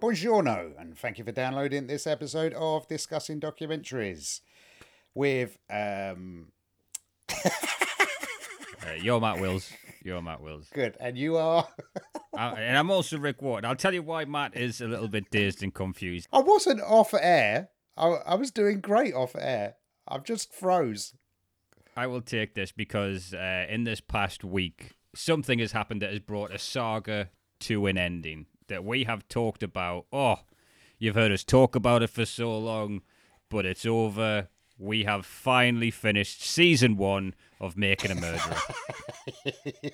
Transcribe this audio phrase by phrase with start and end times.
[0.00, 4.40] Buongiorno, and thank you for downloading this episode of Discussing Documentaries
[5.14, 6.48] with um
[7.28, 9.72] Uh, you're Matt Wills.
[10.04, 10.68] You're Matt Wills.
[10.72, 11.66] good, and you are.
[12.36, 13.64] Uh, and I'm also Rick Ward.
[13.64, 16.28] I'll tell you why Matt is a little bit dazed and confused.
[16.32, 17.70] I wasn't off air.
[17.96, 19.76] I, I was doing great off air.
[20.06, 21.14] I've just froze.
[21.96, 26.20] I will take this because uh, in this past week, something has happened that has
[26.20, 30.04] brought a saga to an ending that we have talked about.
[30.12, 30.40] Oh,
[30.98, 33.00] you've heard us talk about it for so long,
[33.48, 34.48] but it's over.
[34.78, 38.56] We have finally finished season one of Making a Murderer.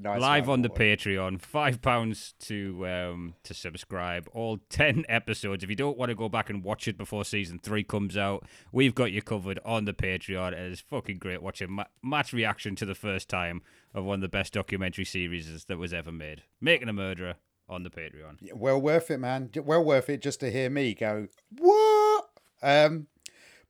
[0.00, 0.76] Nice live on the boy.
[0.76, 1.40] Patreon.
[1.40, 4.28] Five pounds to um to subscribe.
[4.32, 5.64] All ten episodes.
[5.64, 8.46] If you don't want to go back and watch it before season three comes out,
[8.70, 10.52] we've got you covered on the Patreon.
[10.52, 14.20] It is fucking great watching Ma- Matt's reaction to the first time of one of
[14.20, 16.42] the best documentary series that was ever made.
[16.60, 17.34] Making a murderer
[17.68, 18.36] on the Patreon.
[18.40, 19.50] Yeah, Well worth it, man.
[19.56, 21.26] Well worth it just to hear me go
[21.58, 22.28] what.
[22.62, 23.08] Um,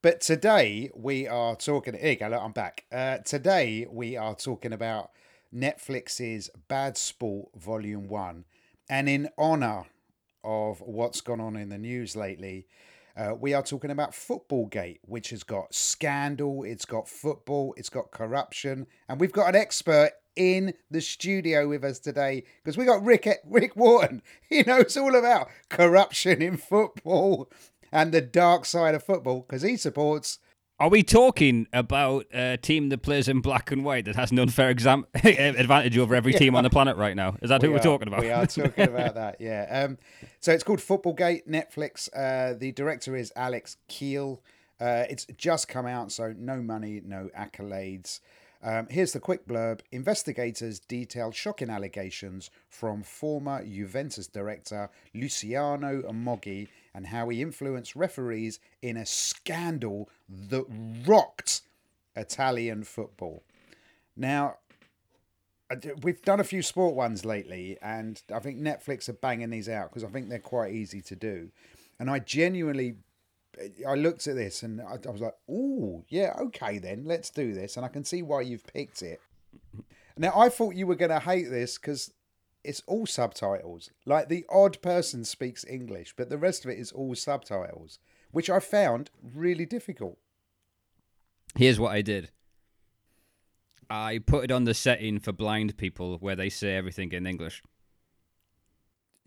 [0.02, 1.94] but today we are talking.
[1.94, 2.28] Here you go.
[2.28, 2.84] Look, I'm back.
[2.92, 5.10] Uh, today we are talking about
[5.54, 8.44] Netflix's Bad Sport Volume One,
[8.88, 9.84] and in honor
[10.44, 12.66] of what's gone on in the news lately.
[13.16, 18.12] Uh, we are talking about Footballgate, which has got scandal, it's got football, it's got
[18.12, 23.04] corruption, and we've got an expert in the studio with us today because we got
[23.04, 24.22] Rick Rick Wharton.
[24.48, 27.50] He knows all about corruption in football
[27.92, 30.38] and the dark side of football because he supports.
[30.80, 34.38] Are we talking about a team that plays in black and white that has an
[34.38, 37.36] unfair exam- advantage over every team on the planet right now?
[37.42, 38.20] Is that who We we're are- talking about?
[38.20, 39.84] We are talking about that, yeah.
[39.86, 39.98] Um,
[40.38, 42.08] so it's called Footballgate, Netflix.
[42.14, 44.40] Uh, the director is Alex Keel.
[44.80, 48.20] Uh, it's just come out, so no money, no accolades.
[48.62, 49.80] Um, here's the quick blurb.
[49.90, 58.58] Investigators detail shocking allegations from former Juventus director Luciano Moggi and how he influenced referees
[58.82, 60.64] in a scandal that
[61.06, 61.60] rocked
[62.16, 63.44] Italian football.
[64.16, 64.56] Now,
[65.70, 69.68] uh, we've done a few sport ones lately, and I think Netflix are banging these
[69.68, 71.50] out because I think they're quite easy to do.
[72.00, 72.96] And I genuinely,
[73.86, 77.54] I looked at this and I, I was like, "Oh, yeah, okay, then let's do
[77.54, 79.20] this." And I can see why you've picked it.
[80.16, 82.12] Now, I thought you were going to hate this because
[82.68, 83.90] it's all subtitles.
[84.04, 87.98] Like the odd person speaks English, but the rest of it is all subtitles,
[88.30, 90.18] which I found really difficult.
[91.56, 92.30] Here's what I did.
[93.90, 97.62] I put it on the setting for blind people where they say everything in English.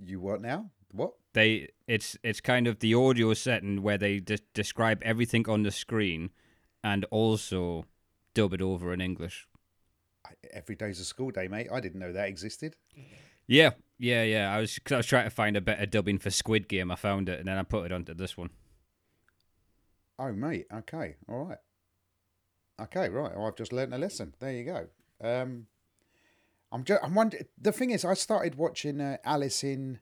[0.06, 0.70] You what now?
[0.92, 1.14] What?
[1.34, 5.72] They it's it's kind of the audio setting where they de- describe everything on the
[5.72, 6.30] screen
[6.84, 7.86] and also
[8.34, 9.48] dub it over in English.
[10.26, 11.70] I- Every day's a school day, mate.
[11.72, 12.76] I didn't know that existed.
[13.52, 14.56] Yeah, yeah, yeah.
[14.56, 16.90] I was cause I was trying to find a better dubbing for Squid Game.
[16.90, 18.50] I found it and then I put it onto this one.
[20.18, 20.68] Oh, mate.
[20.74, 21.16] Okay.
[21.28, 21.58] All right.
[22.82, 23.10] Okay.
[23.10, 23.36] Right.
[23.36, 24.36] Well, I've just learnt a lesson.
[24.40, 24.88] There you go.
[25.22, 25.68] Um,
[26.72, 27.04] I'm just.
[27.04, 27.44] I'm wondering.
[27.62, 30.00] The thing is, I started watching uh, Alice in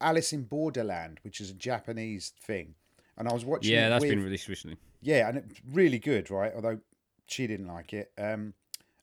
[0.00, 2.76] Alice in Borderland, which is a Japanese thing,
[3.18, 3.72] and I was watching.
[3.72, 4.76] Yeah, that's with, been released recently.
[5.02, 6.52] Yeah, and it's really good, right?
[6.54, 6.78] Although
[7.26, 8.12] she didn't like it.
[8.16, 8.54] Um,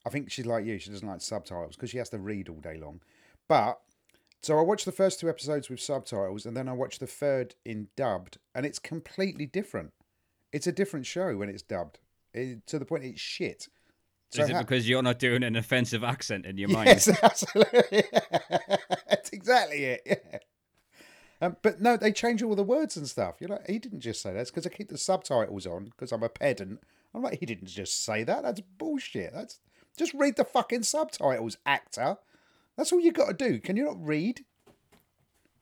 [0.06, 0.80] I think she's like you.
[0.80, 3.02] She doesn't like subtitles because she has to read all day long.
[3.48, 3.80] But
[4.42, 7.56] so I watched the first two episodes with subtitles, and then I watched the third
[7.66, 9.94] in dubbed, and it's completely different.
[10.54, 12.00] It's a different show when it's dubbed,
[12.34, 13.68] it, to the point it's shit.
[14.32, 16.88] So Is it ha- because you're not doing an offensive accent in your mind?
[16.88, 18.04] Yes, absolutely.
[19.10, 20.02] That's exactly it.
[20.06, 20.40] Yeah.
[21.40, 23.36] Um, but no, they change all the words and stuff.
[23.40, 24.40] You know, he didn't just say that.
[24.40, 26.82] It's because I keep the subtitles on because I'm a pedant.
[27.14, 28.44] I'm like, he didn't just say that.
[28.44, 29.34] That's bullshit.
[29.34, 29.60] That's
[29.98, 32.18] just read the fucking subtitles, actor.
[32.78, 33.60] That's all you got to do.
[33.60, 34.46] Can you not read?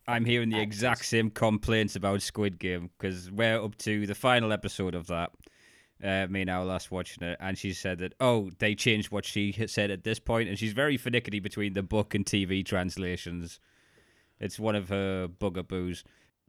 [0.08, 4.52] I'm hearing the exact same complaints about Squid Game because we're up to the final
[4.52, 5.32] episode of that.
[6.04, 9.26] Uh, me and our last watching it, and she said that oh, they changed what
[9.26, 12.64] she had said at this point, and she's very finicky between the book and TV
[12.66, 13.62] translations.
[14.40, 16.04] It's one of her bugaboos.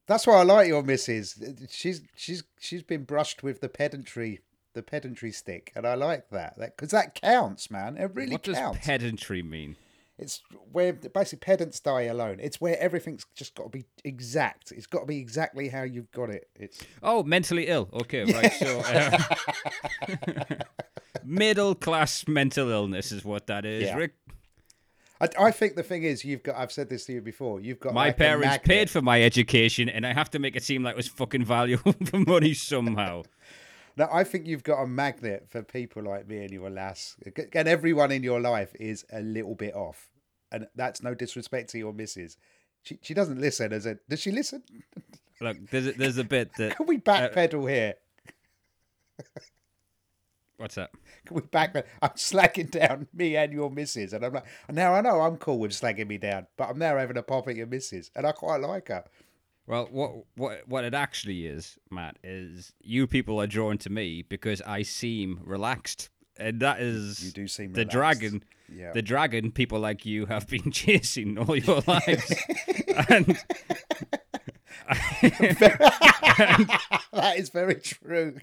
[0.06, 1.40] That's why I like your missus.
[1.70, 4.40] She's she's she's been brushed with the pedantry,
[4.74, 6.58] the pedantry stick, and I like that.
[6.58, 7.96] That because that counts, man.
[7.96, 9.76] It really what does pedantry mean?
[10.18, 10.42] It's
[10.72, 12.38] where basically pedants die alone.
[12.40, 14.72] It's where everything's just got to be exact.
[14.72, 16.48] It's got to be exactly how you've got it.
[16.54, 17.88] It's Oh, mentally ill.
[17.92, 18.52] Okay, right.
[18.52, 19.18] So, uh,
[21.24, 23.96] Middle class mental illness is what that is, Yeah.
[23.96, 24.14] Rick.
[25.20, 26.56] I, I think the thing is, you've got.
[26.56, 27.58] I've said this to you before.
[27.60, 30.62] You've got My like parents paid for my education, and I have to make it
[30.62, 33.22] seem like it was fucking valuable for money somehow.
[33.96, 37.69] No, I think you've got a magnet for people like me and your lass, and
[37.69, 40.10] everyone in your life is a little bit off,
[40.52, 42.37] and that's no disrespect to your missus.
[42.82, 43.72] She she doesn't listen.
[43.72, 44.62] As a does she listen?
[45.40, 46.76] Look, there's a, there's a bit that.
[46.76, 47.94] Can we backpedal uh, here?
[50.58, 50.90] What's that?
[51.25, 51.84] Can we backpedal?
[52.02, 55.58] I'm slacking down me and your missus, and I'm like, now I know I'm cool
[55.58, 58.32] with slagging me down, but I'm now having a pop at your missus, and I
[58.32, 59.04] quite like her.
[59.66, 64.22] Well, what what what it actually is, Matt, is you people are drawn to me
[64.22, 66.08] because I seem relaxed,
[66.38, 67.92] and that is You do seem the relaxed.
[67.92, 68.44] dragon.
[68.72, 68.92] Yeah.
[68.92, 72.34] The dragon people like you have been chasing all your lives,
[73.08, 73.38] and
[77.12, 78.36] that is very true.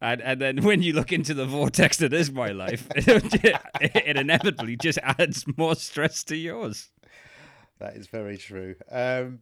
[0.00, 4.16] And, and then when you look into the vortex that is my life, it, it
[4.16, 6.90] inevitably just adds more stress to yours.
[7.78, 8.74] That is very true.
[8.90, 9.38] Um,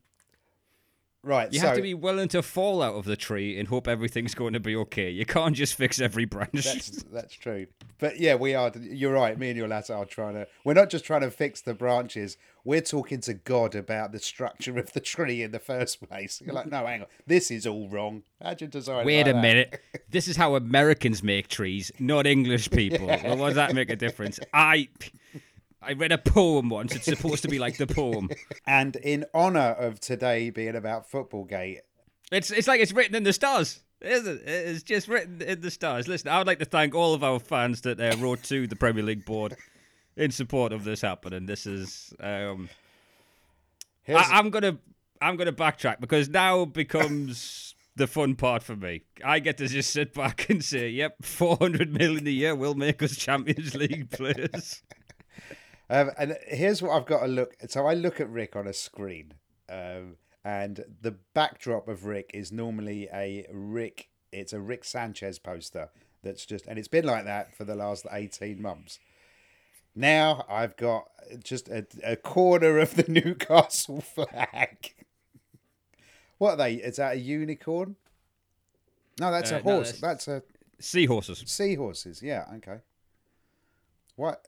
[1.22, 3.86] right, You so have to be willing to fall out of the tree and hope
[3.88, 5.10] everything's going to be okay.
[5.10, 6.50] You can't just fix every branch.
[6.52, 7.66] That's that's true.
[7.98, 8.72] But yeah, we are.
[8.80, 9.38] You're right.
[9.38, 10.46] Me and your lads are trying to.
[10.64, 12.36] We're not just trying to fix the branches.
[12.64, 16.40] We're talking to God about the structure of the tree in the first place.
[16.44, 17.06] You're like, no, hang on.
[17.26, 18.22] This is all wrong.
[18.40, 19.00] How'd you design?
[19.00, 19.80] it Wait like a that?" minute.
[20.10, 23.06] This is how Americans make trees, not English people.
[23.06, 24.38] Well, what does that make a difference?
[24.54, 24.88] I
[25.82, 26.94] I read a poem once.
[26.94, 28.30] It's supposed to be like the poem.
[28.66, 31.80] And in honor of today being about football gate,
[32.30, 34.48] It's it's like it's written in the stars, isn't it?
[34.48, 36.06] It's just written in the stars.
[36.08, 38.76] Listen, I would like to thank all of our fans that uh, wrote to the
[38.76, 39.56] Premier League board
[40.16, 41.46] in support of this happening.
[41.46, 42.68] This is um,
[44.04, 44.78] here's, I, I'm gonna
[45.20, 49.02] I'm gonna backtrack because now becomes the fun part for me.
[49.24, 53.02] I get to just sit back and say, "Yep, 400 million a year will make
[53.02, 54.82] us Champions League players."
[55.90, 57.54] Um, and here's what I've got to look.
[57.68, 59.34] So I look at Rick on a screen,
[59.68, 64.08] um, and the backdrop of Rick is normally a Rick.
[64.32, 65.90] It's a Rick Sanchez poster
[66.22, 68.98] that's just, and it's been like that for the last eighteen months.
[69.94, 71.08] Now I've got
[71.44, 74.94] just a, a corner of the Newcastle flag.
[76.38, 76.74] what are they?
[76.76, 77.96] Is that a unicorn?
[79.20, 79.92] No, that's Uh, a no, horse.
[79.92, 80.42] that's- that's a
[80.80, 81.44] Seahorses.
[81.46, 82.78] Seahorses, yeah, okay.
[84.16, 84.44] What?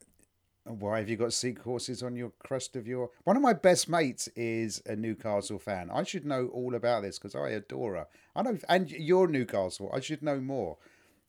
[0.66, 3.10] Why have you got seahorses on your crest of your?
[3.24, 5.90] One of my best mates is a Newcastle fan.
[5.92, 8.06] I should know all about this because I adore her.
[8.34, 9.90] I know, and you're Newcastle.
[9.92, 10.78] I should know more.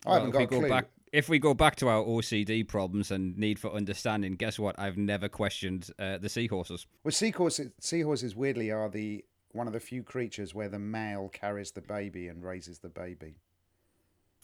[0.05, 0.69] I Well, haven't got a go clue.
[0.69, 4.79] back, if we go back to our OCD problems and need for understanding, guess what?
[4.79, 6.88] I've never questioned uh, the seahorses.
[7.03, 11.71] Well, seahorses, seahorses weirdly are the one of the few creatures where the male carries
[11.71, 13.35] the baby and raises the baby.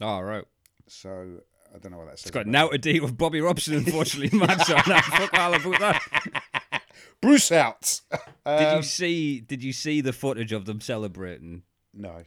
[0.02, 0.46] Oh, right.
[0.88, 1.42] So
[1.74, 2.28] I don't know what that says.
[2.28, 4.60] It's got now to deal with Bobby Robson, unfortunately, man.
[4.60, 6.82] So now fuck all about that.
[7.22, 8.02] Bruce out.
[8.12, 9.40] Did Um, you see?
[9.42, 11.64] Did you see the footage of them celebrating?
[11.94, 12.24] no.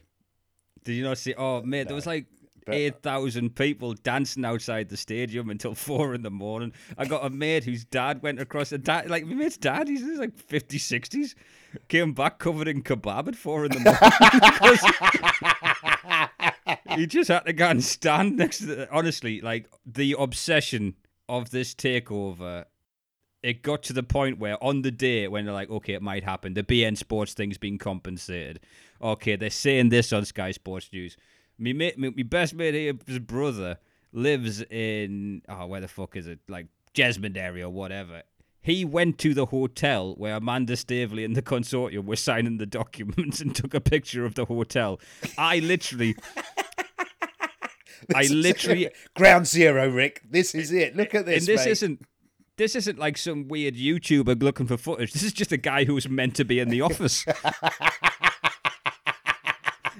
[0.83, 1.33] Did you not see?
[1.35, 2.27] Oh, mate, there was like
[2.67, 6.73] eight thousand people dancing outside the stadium until four in the morning.
[6.97, 9.87] I got a mate whose dad went across the dad, like my mate's dad.
[9.87, 11.33] He's in his, like 50s, 60s.
[11.87, 13.99] Came back covered in kebab at four in the morning.
[16.95, 18.65] He just had to go and stand next to.
[18.65, 20.95] The, honestly, like the obsession
[21.29, 22.65] of this takeover.
[23.43, 26.23] It got to the point where on the day when they're like, okay, it might
[26.23, 28.59] happen, the beIN Sports thing's been compensated.
[28.99, 31.15] Okay, they're saying this on Sky Sports News.
[31.59, 33.77] Me me, me best mate here, his brother
[34.11, 36.39] lives in oh, where the fuck is it?
[36.47, 38.23] Like Jesmond area or whatever.
[38.65, 43.39] He went to the hotel where Amanda Staveley and the consortium were signing the documents
[43.41, 44.99] and took a picture of the hotel.
[45.37, 46.15] I literally,
[48.15, 50.23] I literally, ground zero, Rick.
[50.27, 50.95] This is it.
[50.95, 51.47] Look at this.
[51.47, 51.71] and this mate.
[51.71, 52.01] isn't.
[52.57, 55.13] This isn't like some weird YouTuber looking for footage.
[55.13, 57.23] This is just a guy who's meant to be in the office.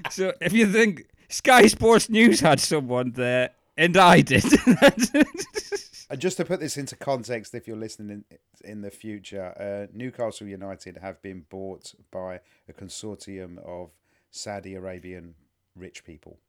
[0.10, 4.44] so if you think Sky Sports News had someone there, and I did,
[6.10, 8.24] And just to put this into context, if you're listening
[8.66, 13.92] in, the future, uh, Newcastle United have been bought by a consortium of
[14.32, 15.36] Saudi Arabian
[15.76, 16.40] rich people.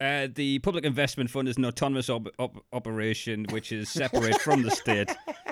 [0.00, 4.62] uh, the Public Investment Fund is an autonomous op- op- operation which is separate from
[4.62, 5.10] the state.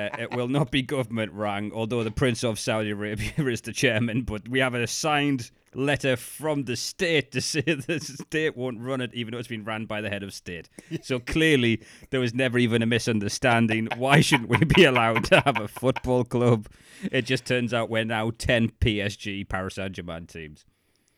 [0.00, 3.72] Uh, it will not be government rang, although the Prince of Saudi Arabia is the
[3.72, 4.22] chairman.
[4.22, 9.00] But we have a signed letter from the state to say the state won't run
[9.00, 10.68] it, even though it's been ran by the head of state.
[11.02, 13.88] So clearly, there was never even a misunderstanding.
[13.96, 16.66] Why shouldn't we be allowed to have a football club?
[17.10, 20.64] It just turns out we're now 10 PSG Paris Saint Germain teams.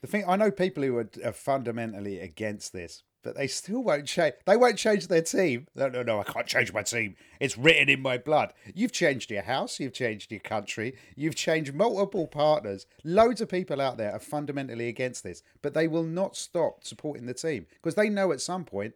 [0.01, 4.07] The thing I know people who are, are fundamentally against this, but they still won't
[4.07, 4.35] change.
[4.45, 5.67] They won't change their team.
[5.75, 7.17] No, no, no, I can't change my team.
[7.41, 8.53] It's written in my blood.
[8.75, 9.79] You've changed your house.
[9.79, 10.97] You've changed your country.
[11.17, 12.87] You've changed multiple partners.
[13.05, 17.27] Loads of people out there are fundamentally against this, but they will not stop supporting
[17.27, 18.95] the team because they know at some point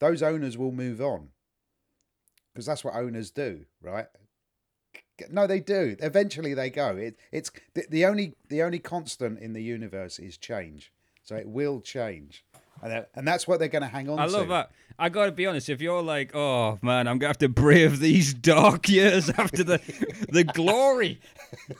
[0.00, 1.28] those owners will move on.
[2.52, 4.06] Because that's what owners do, right?
[5.30, 5.96] No, they do.
[6.00, 6.96] Eventually, they go.
[6.96, 10.92] It, it's the, the only the only constant in the universe is change.
[11.22, 12.44] So it will change
[12.82, 14.32] and, that, and that's what they're going to hang on I to.
[14.32, 14.70] love that.
[15.00, 15.68] I got to be honest.
[15.68, 19.80] If you're like, oh man, I'm gonna have to brave these dark years after the
[20.28, 21.20] the glory,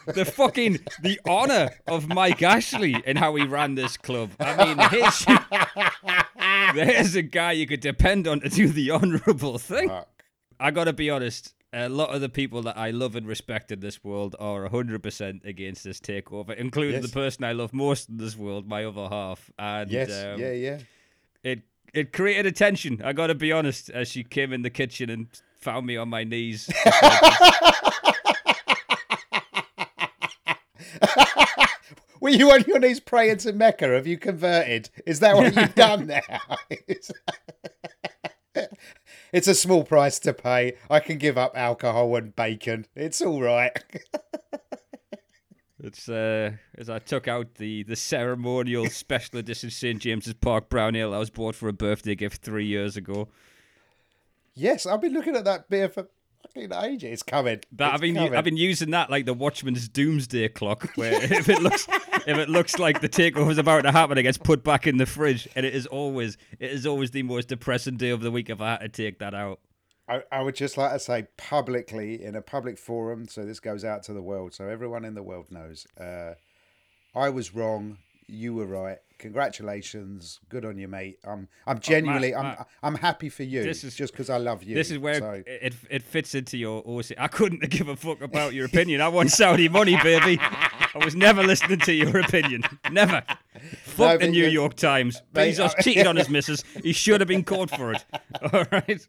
[0.06, 4.30] the fucking the honor of Mike Ashley and how he ran this club.
[4.38, 5.26] I mean, his,
[6.76, 9.88] there's a guy you could depend on to do the honorable thing.
[9.88, 10.08] Fuck.
[10.60, 13.70] I got to be honest a lot of the people that I love and respect
[13.70, 17.10] in this world are 100% against this takeover, including yes.
[17.10, 19.50] the person I love most in this world, my other half.
[19.58, 20.78] And yes, um, yeah, yeah.
[21.42, 21.62] It
[21.94, 23.00] it created a tension.
[23.02, 25.28] I got to be honest, as she came in the kitchen and
[25.60, 26.70] found me on my knees.
[32.20, 33.86] Were you on your knees praying to Mecca?
[33.88, 34.90] Have you converted?
[35.06, 36.20] Is that what you've done now?
[39.32, 40.74] It's a small price to pay.
[40.90, 42.86] I can give up alcohol and bacon.
[42.94, 43.72] It's all right.
[45.80, 50.96] It's uh, as I took out the, the ceremonial special edition St James's Park Brown
[50.96, 53.28] Ale I was bought for a birthday gift three years ago.
[54.54, 56.08] Yes, I've been looking at that beer for
[56.66, 57.12] fucking ages.
[57.12, 57.60] It's coming.
[57.72, 58.34] That it's I've been coming.
[58.34, 62.48] I've been using that like the Watchmen's doomsday clock, where if it looks if it
[62.48, 65.48] looks like the takeover is about to happen, it gets put back in the fridge,
[65.54, 68.60] and it is always it is always the most depressing day of the week if
[68.60, 69.60] I had to take that out.
[70.08, 73.84] I, I would just like to say publicly in a public forum, so this goes
[73.84, 75.86] out to the world, so everyone in the world knows.
[76.00, 76.34] Uh,
[77.14, 77.98] I was wrong.
[78.26, 78.98] You were right.
[79.18, 80.40] Congratulations.
[80.48, 81.18] Good on you, mate.
[81.24, 83.62] I'm I'm genuinely oh, Matt, Matt, I'm I'm happy for you.
[83.62, 84.74] This is just because I love you.
[84.74, 85.42] This is where so.
[85.46, 86.84] it it fits into your.
[87.18, 89.00] I couldn't give a fuck about your opinion.
[89.00, 90.38] I want Saudi money, baby.
[90.40, 92.62] I was never listening to your opinion.
[92.90, 93.22] Never.
[93.82, 95.22] Fuck no, the New York Times.
[95.34, 96.62] Bezos cheated on his missus.
[96.82, 98.04] He should have been caught for it.
[98.52, 99.06] All right.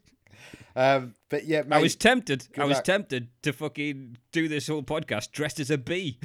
[0.76, 2.48] Um, but yeah, mate, I was tempted.
[2.56, 2.84] I was luck.
[2.84, 6.18] tempted to fucking do this whole podcast dressed as a bee.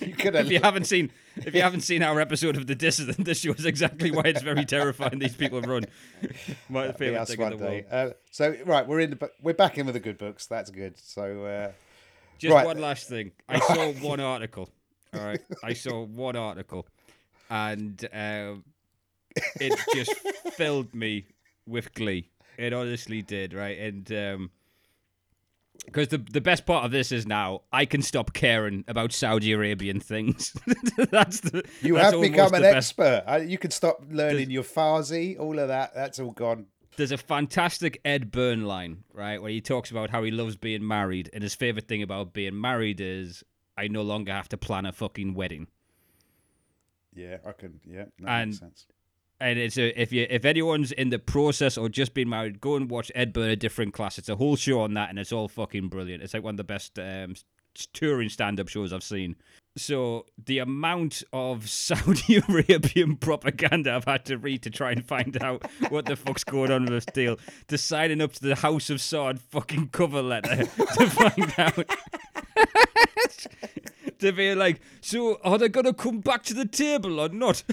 [0.06, 0.46] you could have.
[0.46, 3.64] If you haven't seen, if you haven't seen our episode of the Dissident, this shows
[3.64, 5.18] exactly why it's very terrifying.
[5.18, 5.84] These people have run.
[6.68, 7.84] My favorite thing in the world.
[7.90, 10.46] Uh, so right, we're in the we're back in with the good books.
[10.46, 10.98] That's good.
[10.98, 11.72] So uh,
[12.38, 12.64] just right.
[12.64, 13.32] one last thing.
[13.48, 14.70] I saw one article.
[15.12, 16.86] All right, I saw one article,
[17.50, 18.54] and uh,
[19.60, 20.14] it just
[20.54, 21.26] filled me
[21.66, 22.30] with glee.
[22.56, 23.78] It honestly did, right?
[23.78, 24.50] And um,
[25.84, 29.52] because the the best part of this is now I can stop caring about Saudi
[29.52, 30.54] Arabian things.
[31.10, 33.24] that's the you that's have become an expert.
[33.26, 35.94] Uh, you can stop learning there's, your Farsi, all of that.
[35.94, 36.66] That's all gone.
[36.96, 40.86] There's a fantastic Ed Byrne line, right, where he talks about how he loves being
[40.86, 43.42] married, and his favorite thing about being married is
[43.76, 45.68] I no longer have to plan a fucking wedding.
[47.14, 47.80] Yeah, I can.
[47.86, 48.86] Yeah, that and makes sense
[49.40, 52.76] and it's a, if you if anyone's in the process or just been married, go
[52.76, 54.18] and watch Ed Byrne a different class.
[54.18, 56.22] It's a whole show on that, and it's all fucking brilliant.
[56.22, 57.34] It's like one of the best um,
[57.92, 59.36] touring stand-up shows I've seen.
[59.76, 65.42] So the amount of Saudi Arabian propaganda I've had to read to try and find
[65.42, 68.90] out what the fuck's going on with this deal, to signing up to the House
[68.90, 71.90] of Saud fucking cover letter to find out.
[74.20, 77.62] to be like, so are they gonna come back to the table or not?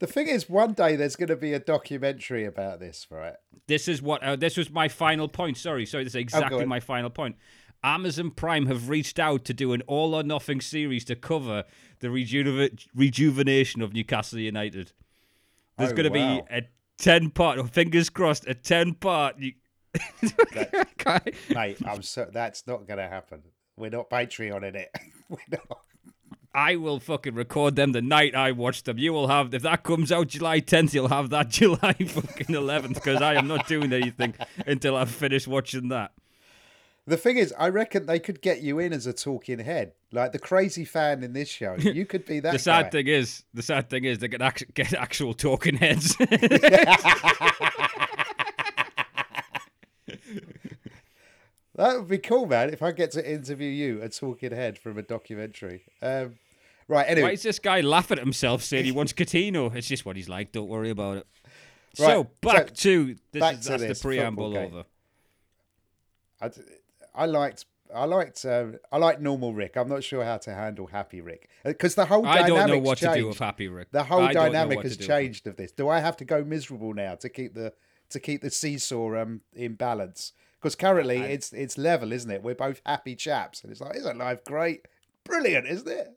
[0.00, 3.34] the thing is, one day there's going to be a documentary about this, right?
[3.66, 4.22] This is what.
[4.22, 5.56] Uh, this was my final point.
[5.56, 6.04] Sorry, sorry.
[6.04, 7.36] This is oh, exactly my final point.
[7.82, 11.64] Amazon Prime have reached out to do an all or nothing series to cover
[12.00, 14.92] the rejuve- rejuvenation of Newcastle United.
[15.78, 16.40] There's oh, going to wow.
[16.48, 16.62] be a
[16.98, 17.70] ten part.
[17.70, 19.36] Fingers crossed, a ten part.
[20.22, 23.42] that, mate, I'm so that's not going to happen.
[23.80, 24.94] We're not Patreon in it.
[25.28, 25.80] We're not.
[26.52, 28.98] I will fucking record them the night I watch them.
[28.98, 32.94] You will have if that comes out July 10th, you'll have that July fucking 11th
[32.94, 34.34] because I am not doing anything
[34.66, 36.12] until I've finished watching that.
[37.06, 40.32] The thing is, I reckon they could get you in as a talking head, like
[40.32, 41.76] the crazy fan in this show.
[41.78, 42.52] You could be that.
[42.52, 42.90] the sad guy.
[42.90, 46.16] thing is, the sad thing is, they can act- get actual talking heads.
[51.80, 52.68] That would be cool, man.
[52.68, 55.84] If I get to interview you, a talking head from a documentary.
[56.02, 56.34] Um,
[56.88, 57.06] right.
[57.08, 59.74] Anyway, why is this guy laughing at himself saying he wants Catino?
[59.74, 60.52] It's just what he's like.
[60.52, 61.26] Don't worry about it.
[61.98, 62.06] Right.
[62.06, 63.40] So back so, to this.
[63.40, 64.84] Back is, to that's this the preamble over.
[66.42, 66.50] I,
[67.14, 69.78] I liked I liked um, I like normal Rick.
[69.78, 72.78] I'm not sure how to handle happy Rick because the whole I dynamic don't know
[72.80, 73.14] what changed.
[73.14, 73.90] to do with Happy Rick.
[73.90, 75.16] The whole I dynamic has to do with him.
[75.16, 75.72] changed of this.
[75.72, 77.72] Do I have to go miserable now to keep the
[78.10, 80.34] to keep the seesaw um in balance?
[80.60, 82.42] Because currently it's it's level, isn't it?
[82.42, 84.86] We're both happy chaps, and it's like, isn't life great?
[85.24, 86.08] Brilliant, isn't it?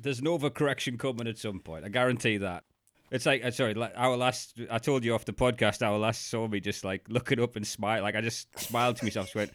[0.00, 1.84] There's an overcorrection coming at some point.
[1.84, 2.64] I guarantee that.
[3.10, 6.48] It's like, uh, sorry, our last, I told you off the podcast, our last saw
[6.48, 8.02] me just like looking up and smile.
[8.02, 9.52] Like I just smiled to myself, just went,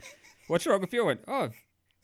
[0.48, 1.04] What's wrong with you?
[1.04, 1.50] I went, Oh,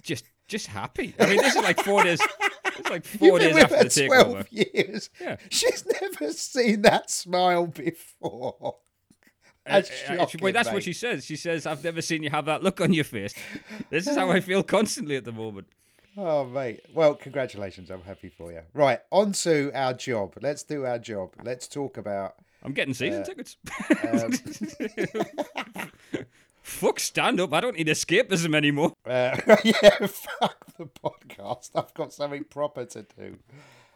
[0.02, 1.16] just, just happy.
[1.20, 2.20] I mean, this is like four days,
[2.66, 5.10] it's like four You've been days with after the her twelve years.
[5.22, 5.38] Yeah.
[5.50, 8.76] She's never seen that smile before.
[9.68, 11.26] That's Uh, uh, shocking, Wait, that's what she says.
[11.26, 13.34] She says, I've never seen you have that look on your face.
[13.90, 15.68] This is how I feel constantly at the moment.
[16.18, 16.82] Oh, mate.
[16.94, 17.92] Well, congratulations.
[17.92, 18.62] I'm happy for you.
[18.74, 20.34] Right, on to our job.
[20.42, 21.34] Let's do our job.
[21.44, 22.36] Let's talk about.
[22.64, 23.56] I'm getting season tickets.
[24.12, 24.34] Um,
[26.68, 27.54] Fuck stand up.
[27.54, 28.92] I don't need escapism anymore.
[29.06, 31.72] uh, yeah, fuck the podcast.
[31.74, 33.38] I've got something proper to do.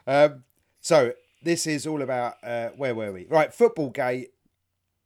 [0.08, 0.44] Um,
[0.80, 1.12] so,
[1.44, 2.36] this is all about.
[2.42, 3.26] Uh, where were we?
[3.26, 4.30] Right, Football Gate.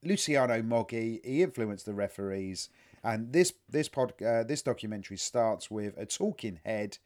[0.05, 1.19] Luciano Moggi.
[1.25, 2.69] He influenced the referees.
[3.03, 6.97] And this this pod uh, this documentary starts with a talking head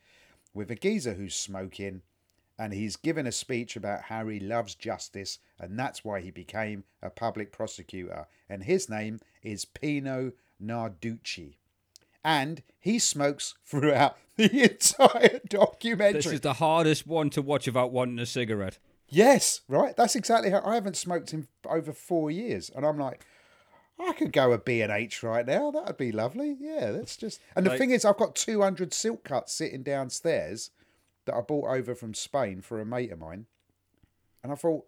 [0.53, 2.01] with a geezer who's smoking
[2.57, 6.83] and he's given a speech about how he loves justice and that's why he became
[7.01, 11.55] a public prosecutor and his name is Pino Narducci
[12.23, 17.91] and he smokes throughout the entire documentary This is the hardest one to watch without
[17.91, 18.77] wanting a cigarette.
[19.09, 23.25] Yes right that's exactly how I haven't smoked in over 4 years and I'm like
[23.99, 27.65] I could go a B&H right now that would be lovely yeah that's just and
[27.65, 30.71] the Like- thing is I've got 200 silk cuts sitting downstairs
[31.25, 33.45] that I bought over from Spain for a mate of mine.
[34.41, 34.85] And I thought,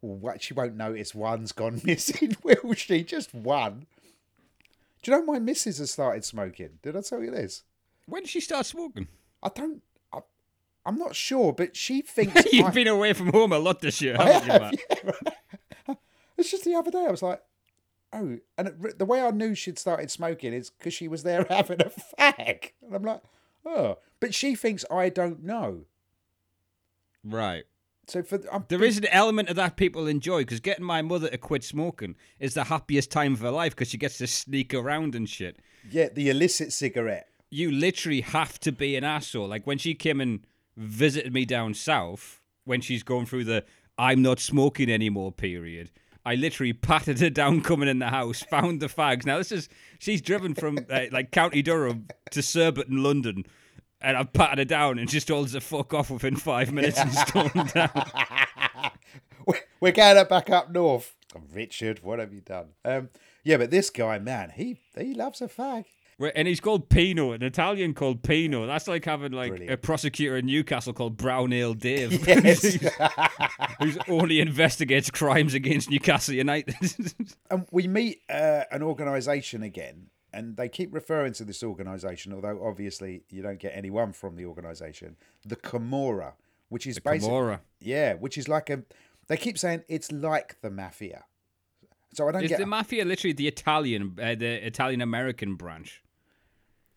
[0.00, 3.02] well, what, she won't notice one's gone missing, will she?
[3.04, 3.86] Just one.
[5.02, 6.78] Do you know my missus has started smoking?
[6.82, 7.64] Did I tell you this?
[8.06, 9.08] When did she start smoking?
[9.42, 9.82] I don't.
[10.90, 12.52] I'm not sure, but she thinks.
[12.52, 14.74] You've I- been away from home a lot this year, haven't you, have, Matt?
[15.88, 15.94] yeah.
[16.36, 17.04] It's just the other day.
[17.06, 17.40] I was like,
[18.14, 21.44] oh, and it, the way I knew she'd started smoking is because she was there
[21.50, 23.22] having a fag, and I'm like,
[23.66, 25.82] oh, but she thinks I don't know.
[27.22, 27.64] Right.
[28.06, 31.28] So for I'm There is an element of that people enjoy because getting my mother
[31.28, 34.72] to quit smoking is the happiest time of her life because she gets to sneak
[34.74, 35.58] around and shit.
[35.90, 37.28] yeah, the illicit cigarette.
[37.50, 39.46] You literally have to be an asshole.
[39.48, 40.40] Like when she came and
[40.76, 43.64] visited me down south, when she's going through the
[43.98, 45.90] I'm not smoking anymore period,
[46.24, 49.26] I literally patted her down coming in the house, found the fags.
[49.26, 53.44] Now this is she's driven from uh, like County Durham to Surbiton, London.
[54.02, 56.98] And I've patted her down and just told her to fuck off within five minutes
[56.98, 57.90] and stormed down.
[59.46, 61.14] We- We're going back up north.
[61.52, 62.68] Richard, what have you done?
[62.84, 63.08] Um,
[63.44, 65.84] yeah, but this guy, man, he he loves a fag.
[66.34, 68.66] And he's called Pino, an Italian called Pino.
[68.66, 69.72] That's like having like Brilliant.
[69.72, 72.78] a prosecutor in Newcastle called Brown Ale Dave, Yes.
[73.80, 76.74] who's only investigates crimes against Newcastle United.
[77.50, 82.60] and we meet uh, an organisation again, and they keep referring to this organisation, although
[82.66, 85.16] obviously you don't get anyone from the organisation.
[85.46, 86.32] The Camorra,
[86.68, 87.60] which is basically Camorra.
[87.80, 88.82] yeah, which is like a.
[89.28, 91.24] They keep saying it's like the mafia.
[92.12, 92.58] So I don't Is get.
[92.58, 96.02] the mafia literally the Italian, uh, the Italian American branch?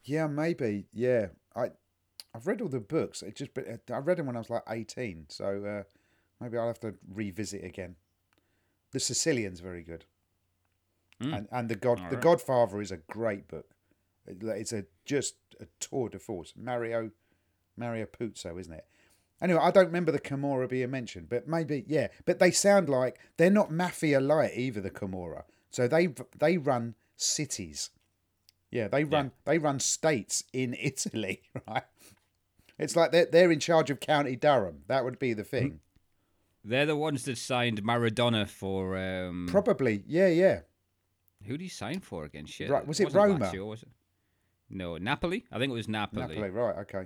[0.03, 0.87] Yeah, maybe.
[0.93, 1.71] Yeah, I.
[2.35, 3.21] I've read all the books.
[3.21, 3.51] It just.
[3.91, 5.83] I read them when I was like eighteen, so uh,
[6.39, 7.95] maybe I'll have to revisit again.
[8.91, 10.05] The Sicilian's very good.
[11.19, 12.21] and and the God the Alright.
[12.21, 13.71] Godfather is a great book.
[14.27, 16.53] It's a just a tour de force.
[16.55, 17.11] Mario
[17.77, 18.85] Mario Puzo, isn't it?
[19.41, 22.07] Anyway, I don't remember the Camorra being mentioned, but maybe yeah.
[22.25, 24.81] But they sound like they're not mafia light either.
[24.81, 27.89] The Camorra, so they they run cities.
[28.73, 31.83] Yeah, they run they run states in Italy, right?
[32.79, 34.79] It's like they're they're in charge of County Durham.
[34.87, 35.79] That would be the thing.
[36.65, 38.97] They're the ones that signed Maradona for.
[38.97, 40.61] Um, Probably, yeah, yeah.
[41.45, 42.45] who did he sign for again?
[42.47, 42.69] Shit.
[42.71, 43.45] Right, was it wasn't Roma?
[43.45, 43.89] Lazio, was it?
[44.71, 45.45] No, Napoli.
[45.51, 46.25] I think it was Napoli.
[46.35, 46.77] Napoli, right?
[46.79, 47.05] Okay.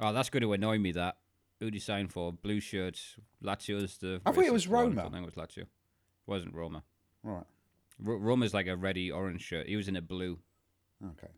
[0.00, 0.92] Oh, that's going to annoy me.
[0.92, 1.16] That
[1.58, 2.32] who did he sign for?
[2.34, 3.16] Blue shirts.
[3.42, 4.20] Lazio's the.
[4.26, 4.88] I thought it was one.
[4.88, 5.06] Roma.
[5.06, 5.64] I think it was Lazio.
[6.26, 6.82] wasn't Roma.
[7.22, 7.46] Right.
[8.06, 9.68] R- Roma's like a reddy orange shirt.
[9.68, 10.38] He was in a blue.
[11.04, 11.32] Okay.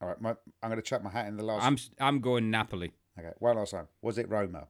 [0.00, 0.20] All right.
[0.20, 0.30] My,
[0.62, 1.64] I'm going to chuck my hat in the last.
[1.64, 2.92] I'm I'm going Napoli.
[3.18, 3.30] Okay.
[3.38, 3.88] One last time.
[4.02, 4.68] Was it Roma?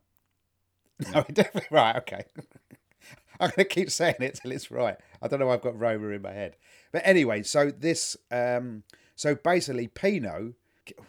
[1.12, 1.68] No, it definitely.
[1.72, 1.96] Right.
[1.96, 2.24] Okay.
[3.40, 4.96] I'm going to keep saying it till it's right.
[5.20, 5.46] I don't know.
[5.46, 6.56] why I've got Roma in my head.
[6.92, 8.16] But anyway, so this.
[8.30, 8.84] um
[9.16, 10.54] So basically, Pino.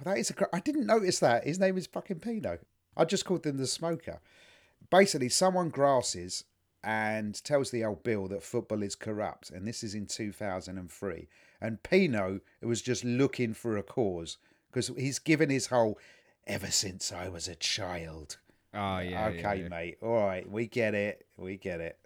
[0.03, 2.57] that is a, I didn't notice that his name is fucking Pino.
[2.97, 4.21] I just called him the smoker.
[4.89, 6.45] Basically, someone grasses
[6.83, 11.27] and tells the old Bill that football is corrupt, and this is in 2003.
[11.61, 14.37] And Pino was just looking for a cause
[14.69, 15.97] because he's given his whole
[16.47, 18.37] ever since I was a child.
[18.73, 19.27] Oh yeah.
[19.27, 19.67] okay, yeah, yeah.
[19.69, 19.97] mate.
[20.01, 21.25] All right, we get it.
[21.37, 21.97] We get it.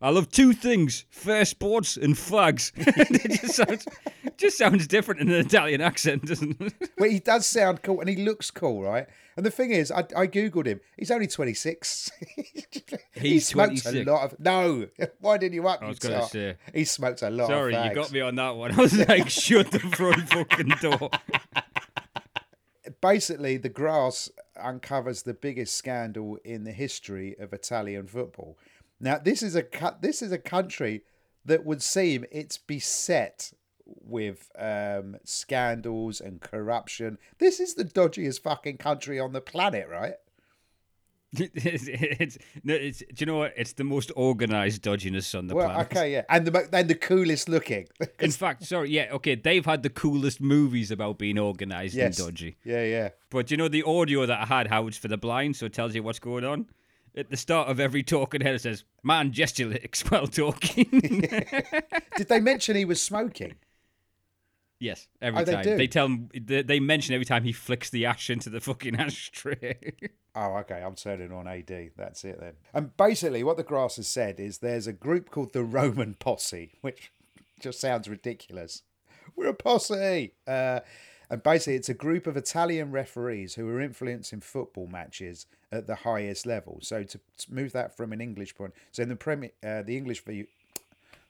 [0.00, 2.72] I love two things: fair sports and fags.
[4.38, 6.74] just sounds, different in an Italian accent, doesn't it?
[6.96, 9.06] But he does sound cool and he looks cool, right?
[9.36, 10.80] And the thing is, I, I googled him.
[10.96, 12.10] He's only twenty six.
[12.34, 12.64] he
[13.12, 13.94] He's smoked 26.
[14.06, 14.40] a lot of.
[14.40, 14.88] No,
[15.20, 15.82] why didn't you up?
[15.82, 16.56] I was gonna say.
[16.74, 17.48] he smoked a lot.
[17.48, 18.72] Sorry, you got me on that one.
[18.72, 21.10] I was like, shut the front fucking door.
[23.00, 28.58] basically the grass uncovers the biggest scandal in the history of Italian football.
[29.00, 29.64] Now this is a
[30.00, 31.02] this is a country
[31.44, 33.52] that would seem it's beset
[33.88, 37.18] with um, scandals and corruption.
[37.38, 40.14] This is the dodgiest fucking country on the planet, right?
[41.32, 43.52] it's, it's, no, it's, do you know what?
[43.54, 45.92] It's the most organized dodginess on the Well, planet.
[45.92, 47.86] okay, yeah, and the then the coolest looking.
[48.18, 52.26] In fact, sorry, yeah, okay, they've had the coolest movies about being organized yes, and
[52.28, 52.56] dodgy.
[52.64, 53.08] yeah, yeah.
[53.28, 55.74] But you know the audio that I had, how it's for the blind, so it
[55.74, 56.66] tells you what's going on?
[57.14, 60.86] At the start of every talking head, it says, man gesticulates while talking.
[62.16, 63.56] Did they mention he was smoking?
[64.80, 65.64] Yes, every Oh, they time.
[65.64, 65.76] do?
[65.76, 68.96] They tell him, they, they mention every time he flicks the ash into the fucking
[69.00, 69.76] ashtray.
[70.34, 70.82] Oh, okay.
[70.84, 71.90] I'm turning on AD.
[71.96, 72.52] That's it then.
[72.72, 76.72] And basically, what the grass has said is there's a group called the Roman Posse,
[76.80, 77.10] which
[77.60, 78.82] just sounds ridiculous.
[79.34, 80.32] We're a posse.
[80.46, 80.80] Uh,
[81.30, 85.96] and basically, it's a group of Italian referees who are influencing football matches at the
[85.96, 86.78] highest level.
[86.82, 89.96] So to, to move that from an English point, so in the Premier, uh, the
[89.96, 90.46] English view.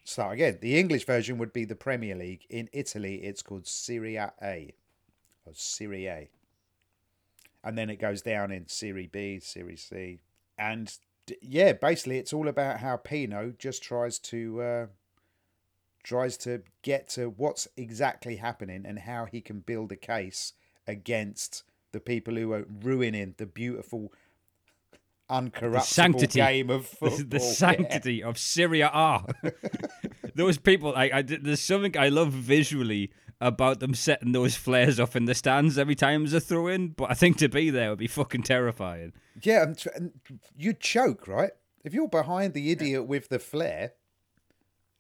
[0.09, 0.59] Start again.
[0.61, 2.47] The English version would be the Premier League.
[2.49, 4.73] In Italy, it's called Serie A,
[5.45, 6.29] or Serie A
[7.65, 10.21] and then it goes down in Serie B, Serie C,
[10.59, 10.97] and
[11.43, 14.87] yeah, basically it's all about how Pino just tries to uh,
[16.03, 20.53] tries to get to what's exactly happening and how he can build a case
[20.87, 24.13] against the people who are ruining the beautiful,
[25.29, 26.39] uncorruptible sanctity.
[26.39, 27.19] game of football.
[27.29, 27.53] the Yeah.
[27.53, 29.25] sanctity of Serie A.
[30.39, 35.15] those people, I, I, there's something I love visually about them setting those flares off
[35.15, 37.91] in the stands every time there's a throw in, but I think to be there
[37.91, 39.13] would be fucking terrifying.
[39.43, 40.13] Yeah, and, tr- and
[40.57, 41.53] you'd choke, right?
[41.85, 43.93] If you're behind the idiot with the flare,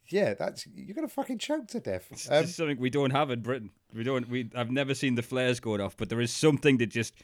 [0.08, 2.06] yeah, that's you're gonna fucking choke to death.
[2.10, 3.70] It's Um, something we don't have in Britain.
[3.92, 4.28] We don't.
[4.28, 7.14] We I've never seen the flares going off, but there is something that just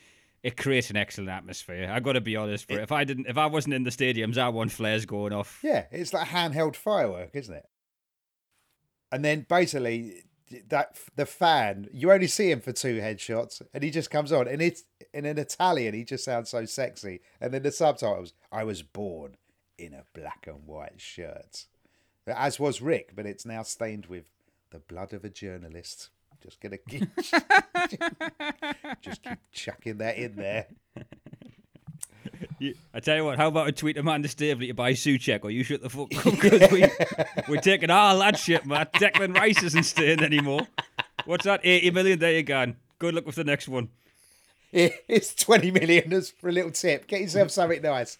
[0.42, 1.90] it creates an excellent atmosphere.
[1.90, 2.70] I got to be honest.
[2.70, 5.60] It, if I didn't, if I wasn't in the stadiums, I want flares going off.
[5.62, 7.64] yeah, it's like handheld firework, isn't it?
[9.12, 10.24] And then basically
[10.68, 14.48] that the fan, you only see him for two headshots, and he just comes on,
[14.48, 17.20] and it's in an Italian, he just sounds so sexy.
[17.40, 19.36] And then the subtitles, "I was born
[19.78, 21.66] in a black and white shirt,"
[22.26, 24.24] as was Rick, but it's now stained with
[24.70, 26.10] the blood of a journalist.
[26.42, 27.08] Just gonna keep,
[29.00, 30.66] just keep chucking that in there.
[32.58, 35.50] You- I tell you what, how about a tweet Amanda Staveley to buy Soucek or
[35.50, 36.86] you shut the fuck up because we,
[37.48, 38.86] we're taking our lad shit, man.
[38.94, 40.66] Declan Rice isn't staying anymore.
[41.24, 41.60] What's that?
[41.64, 42.18] 80 million?
[42.18, 42.74] There you go.
[42.98, 43.88] Good luck with the next one.
[44.72, 47.06] It's twenty million as for a little tip.
[47.06, 48.18] Get yourself something nice.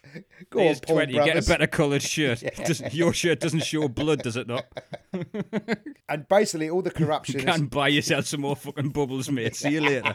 [0.51, 1.13] Go Here's on, Paul 20.
[1.15, 2.45] Get a better coloured shirt.
[2.65, 4.65] Does- your shirt doesn't show blood, does it not?
[6.09, 9.57] And basically, all the corruption is, Can buy yourself some more fucking bubbles, mate.
[9.57, 10.15] See you later.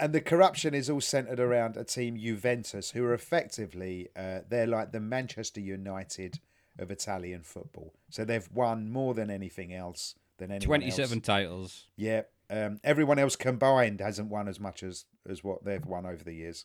[0.00, 4.66] And the corruption is all centered around a team Juventus, who are effectively uh, they're
[4.66, 6.40] like the Manchester United
[6.78, 7.92] of Italian football.
[8.08, 11.26] So they've won more than anything else than anyone 27 else.
[11.26, 11.84] titles.
[11.96, 12.22] Yeah.
[12.48, 16.32] Um, everyone else combined hasn't won as much as as what they've won over the
[16.32, 16.64] years.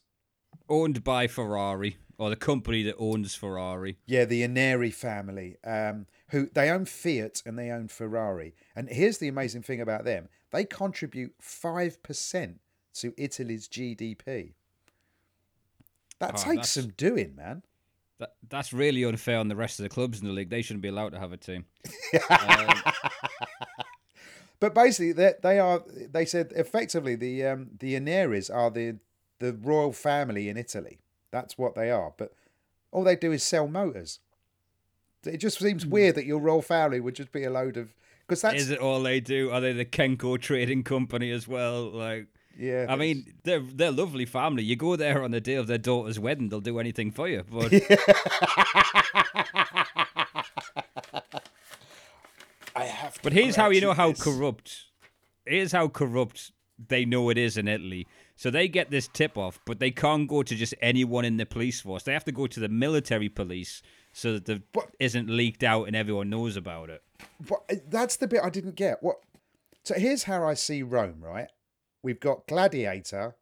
[0.69, 3.98] Owned by Ferrari, or the company that owns Ferrari.
[4.06, 8.56] Yeah, the Agnelli family, um, who they own Fiat and they own Ferrari.
[8.76, 12.62] And here's the amazing thing about them: they contribute five percent
[12.95, 14.53] to Italy's GDP.
[16.19, 17.63] That Oh, takes some doing, man.
[18.19, 20.49] That, that's really unfair on the rest of the clubs in the league.
[20.49, 21.65] They shouldn't be allowed to have a team.
[24.62, 25.84] But basically, they they are.
[26.12, 28.95] They said effectively the um, the Agnellis are the
[29.39, 30.99] the royal family in Italy.
[31.29, 32.13] That's what they are.
[32.17, 32.34] But
[32.91, 34.19] all they do is sell motors.
[35.25, 35.65] It just Hmm.
[35.65, 38.69] seems weird that your royal family would just be a load of because that's Is
[38.71, 39.51] it all they do?
[39.51, 41.89] Are they the Genco trading company as well?
[41.91, 42.85] Like, yeah.
[42.89, 44.63] I mean, they're they're lovely family.
[44.63, 47.43] You go there on the day of their daughter's wedding, they'll do anything for you.
[47.49, 47.71] But
[52.75, 53.13] I have.
[53.15, 54.21] To but here's how you know how this.
[54.23, 54.85] corrupt.
[55.45, 56.51] Here's how corrupt
[56.87, 58.07] they know it is in Italy.
[58.35, 61.45] So they get this tip off, but they can't go to just anyone in the
[61.45, 62.03] police force.
[62.03, 65.85] They have to go to the military police so that the But- isn't leaked out
[65.87, 67.01] and everyone knows about it.
[67.39, 69.01] But that's the bit I didn't get.
[69.01, 69.17] What?
[69.83, 71.21] So here's how I see Rome.
[71.21, 71.47] Right.
[72.05, 73.35] We've got Gladiator,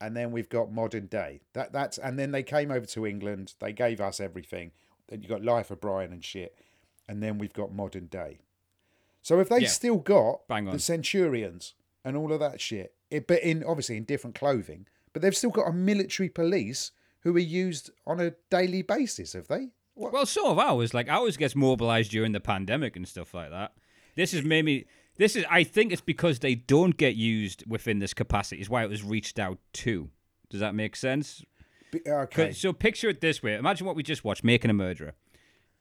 [0.00, 1.42] and then we've got modern day.
[1.52, 3.54] That that's and then they came over to England.
[3.60, 4.72] They gave us everything.
[5.08, 6.56] Then you got Life of Brian and shit,
[7.08, 8.40] and then we've got modern day.
[9.22, 9.68] So if they Yeah.
[9.68, 14.34] still got the Centurions and all of that shit, it, but in obviously in different
[14.34, 19.34] clothing, but they've still got a military police who are used on a daily basis,
[19.34, 19.68] have they?
[19.94, 20.12] What?
[20.14, 20.94] Well, so have ours.
[20.94, 23.74] Like ours gets mobilized during the pandemic and stuff like that.
[24.14, 24.86] This is maybe
[25.20, 25.44] this is.
[25.50, 28.60] I think it's because they don't get used within this capacity.
[28.60, 30.08] Is why it was reached out to.
[30.48, 31.44] Does that make sense?
[32.08, 32.52] Okay.
[32.52, 35.12] So picture it this way: Imagine what we just watched, Making a Murderer,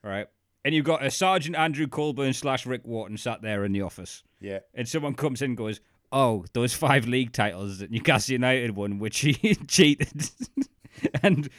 [0.04, 0.28] all right?
[0.65, 4.23] And you've got a Sergeant Andrew Colborn slash Rick Wharton sat there in the office,
[4.41, 4.60] Yeah.
[4.73, 5.80] and someone comes in and goes,
[6.12, 9.34] "Oh, those five league titles that Newcastle United won, which he
[9.67, 10.30] cheated."
[11.23, 11.49] And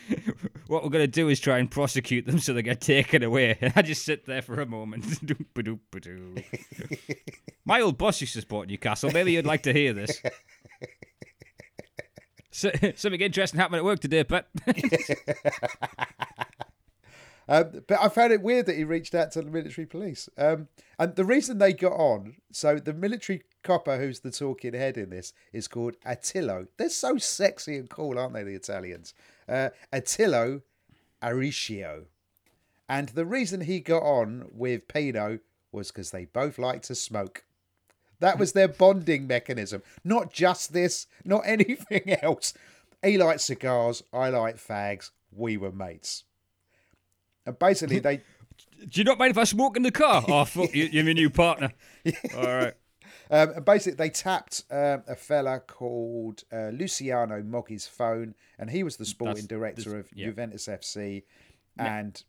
[0.67, 3.57] what we're going to do is try and prosecute them so they get taken away.
[3.63, 5.07] And I just sit there for a moment.
[7.71, 9.13] My old boss used to support Newcastle.
[9.13, 10.21] Maybe you'd like to hear this.
[12.53, 14.49] So, something interesting happened at work today, Pat.
[17.49, 20.29] Um, but I found it weird that he reached out to the military police.
[20.39, 20.69] Um,
[21.01, 25.11] and the reason they got on, so the military copper who's the talking head in
[25.11, 26.69] this is called Attilio.
[26.77, 29.15] They're so sexy and cool, aren't they, the Italians?
[29.49, 30.63] Uh, Attilio
[31.21, 32.05] Auricchio.
[32.89, 35.41] And the reason he got on with Pino
[35.73, 37.43] was because they both like to smoke.
[38.21, 39.83] That was their bonding mechanism.
[40.05, 42.55] Not just this, not anything else.
[43.03, 45.11] He liked cigars, I like fags.
[45.33, 46.25] We were mates.
[47.47, 48.23] And basically, they
[48.89, 50.25] Do you not mind if I smoke in the car?
[50.29, 51.73] Oh, fuck, you, you're my new partner.
[52.37, 52.75] All right.
[53.31, 58.83] um, and basically they tapped um, a fella called uh, Luciano Moggi's phone, and he
[58.83, 60.27] was the sporting That's- director of yeah.
[60.27, 61.25] Juventus FC.
[61.79, 62.23] And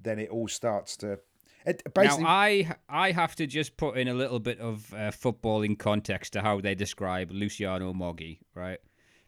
[0.00, 1.18] then it all starts to.
[1.66, 5.10] It, basically, Now, I I have to just put in a little bit of uh,
[5.10, 8.78] footballing context to how they describe Luciano Moggi, right?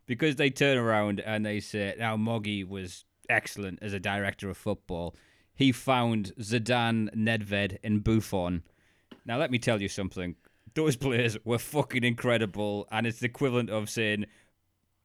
[0.07, 4.57] Because they turn around and they say, now Moggi was excellent as a director of
[4.57, 5.17] football.
[5.55, 8.63] He found Zidane, Nedved, and Buffon.
[9.27, 10.37] Now, let me tell you something.
[10.75, 14.27] Those players were fucking incredible, and it's the equivalent of saying,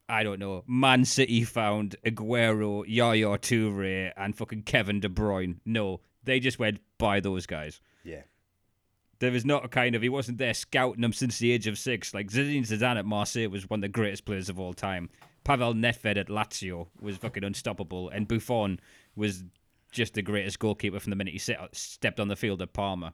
[0.08, 5.56] I don't know, Man City found Aguero, Yaya Toure, and fucking Kevin De Bruyne.
[5.65, 7.82] No, they just went by those guys.
[8.04, 8.22] yeah.
[9.20, 11.78] There was not a kind of he wasn't there scouting them since the age of
[11.78, 12.14] six.
[12.14, 15.10] Like Zinedine Zidane at Marseille was one of the greatest players of all time.
[15.46, 18.80] Pavel Nedved at Lazio was fucking unstoppable, and Buffon
[19.16, 19.46] was
[19.94, 23.14] just the greatest goalkeeper from the minute he set, stepped on the field at Parma.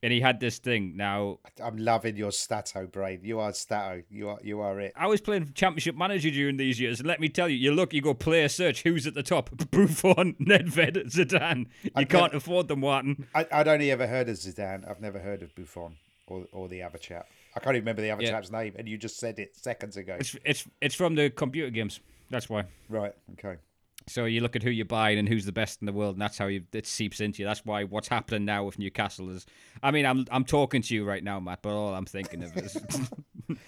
[0.00, 0.96] And he had this thing.
[0.96, 3.20] Now I'm loving your Stato brain.
[3.24, 4.02] You are Stato.
[4.10, 4.92] You are you are it.
[4.94, 7.92] I was playing Championship Manager during these years, and let me tell you, you look,
[7.92, 9.50] you go player search, who's at the top?
[9.72, 11.66] Buffon, Nedved, Zidane.
[11.82, 13.26] You I've can't never- afford them, Martin.
[13.34, 14.88] I, I'd only ever heard of Zidane.
[14.88, 15.96] I've never heard of Buffon
[16.28, 17.26] or or the other chap.
[17.56, 18.30] I can't even remember the other Yeah.
[18.30, 20.16] chap's name, and you just said it seconds ago.
[20.20, 21.98] It's it's it's from the computer games.
[22.30, 22.66] That's why.
[22.88, 23.14] Right.
[23.32, 23.56] Okay.
[24.08, 26.22] So you look at who you're buying and who's the best in the world, and
[26.22, 27.46] that's how you, it seeps into you.
[27.46, 29.46] That's why what's happening now with Newcastle is.
[29.82, 32.56] I mean, I'm I'm talking to you right now, Matt, but all I'm thinking of
[32.56, 32.76] is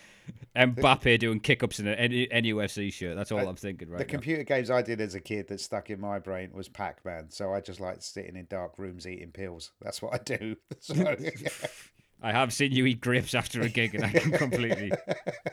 [0.57, 3.16] Mbappe doing kick ups in an NUFC shirt.
[3.16, 4.11] That's all I'm thinking right The now.
[4.11, 7.31] computer games I did as a kid that stuck in my brain was Pac Man.
[7.31, 9.70] So I just like sitting in dark rooms eating pills.
[9.81, 10.57] That's what I do.
[10.81, 10.94] So,
[12.22, 14.92] I have seen you eat grapes after a gig, and I can completely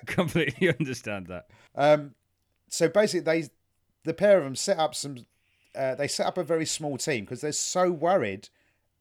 [0.06, 1.48] completely understand that.
[1.76, 2.14] um,
[2.70, 3.50] so basically, they
[4.08, 5.26] the pair of them set up some.
[5.76, 8.50] Uh, they set up a very small team because they're so worried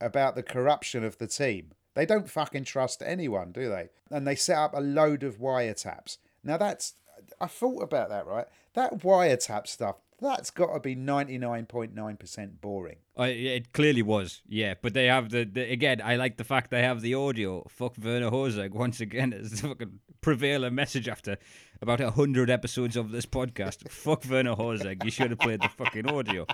[0.00, 1.72] about the corruption of the team.
[1.94, 3.88] They don't fucking trust anyone, do they?
[4.10, 6.18] And they set up a load of wiretaps.
[6.44, 6.94] Now that's
[7.40, 8.46] I thought about that, right?
[8.74, 12.96] That wiretap stuff, that's got to be 99.9% boring.
[13.18, 14.74] Uh, it clearly was, yeah.
[14.80, 16.00] But they have the, the again.
[16.02, 17.64] I like the fact they have the audio.
[17.68, 21.38] Fuck Werner Herzog once again as the fucking prevailing message after
[21.82, 23.88] about a hundred episodes of this podcast.
[23.90, 25.04] Fuck Werner Herzog.
[25.04, 26.46] You should have played the fucking audio.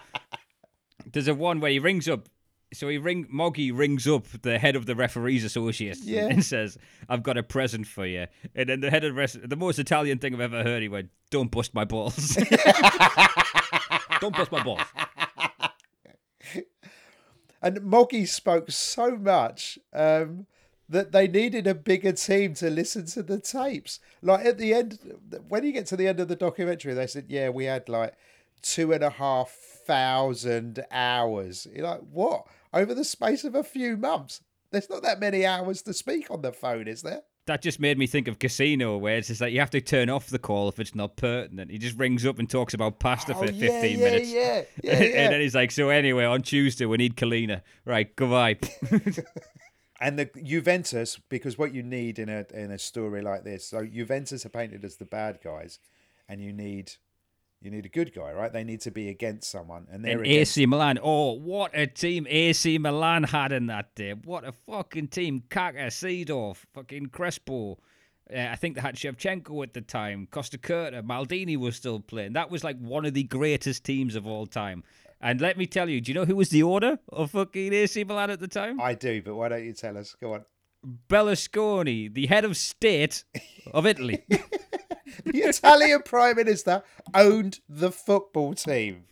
[1.10, 2.28] There's a one where he rings up.
[2.74, 6.28] So he ring Moggi rings up the head of the referees association Yeah.
[6.28, 9.38] and says, "I've got a present for you." And then the head of the, rest,
[9.46, 12.34] the most Italian thing I've ever heard, he went, "Don't bust my balls."
[14.20, 14.80] Don't bust my balls.
[17.60, 20.46] And Moggi spoke so much um,
[20.92, 23.98] that they needed a bigger team to listen to the tapes.
[24.22, 24.98] Like at the end,
[25.48, 28.14] when you get to the end of the documentary, they said, "Yeah, we had like
[28.62, 32.46] two and a half thousand hours." You're like, what?
[32.72, 34.40] Over the space of a few months?
[34.70, 37.22] There's not that many hours to speak on the phone, is there?
[37.46, 40.08] that just made me think of Casino, where it's just like you have to turn
[40.08, 41.72] off the call if it's not pertinent.
[41.72, 44.30] He just rings up and talks about pasta for Oh, yeah, 15 yeah, minutes.
[44.32, 47.62] yeah, yeah, and then he's like, So, anyway, on Tuesday, we need Kalina.
[47.84, 48.58] Right, goodbye.
[50.02, 53.84] And the Juventus, because what you need in a in a story like this, so
[53.86, 55.78] Juventus are painted as the bad guys,
[56.28, 56.94] and you need
[57.60, 58.52] you need a good guy, right?
[58.52, 60.98] They need to be against someone, and they're And against AC Milan.
[61.00, 64.12] Oh, what a team AC Milan had in that day.
[64.12, 65.44] What a fucking team.
[65.48, 67.78] Kaka, Seedorf, fucking Crespo.
[68.34, 70.26] Uh, I think they had Shevchenko at the time.
[70.32, 72.32] Costacurta, Maldini was still playing.
[72.32, 74.82] That was like one of the greatest teams of all time.
[75.22, 78.02] And let me tell you, do you know who was the owner of fucking AC
[78.04, 78.80] Milan at the time?
[78.80, 80.16] I do, but why don't you tell us?
[80.20, 80.44] Go on.
[81.08, 83.24] Berlusconi, the head of state
[83.72, 84.24] of Italy.
[85.26, 86.82] The Italian Prime Minister
[87.14, 89.04] owned the football team.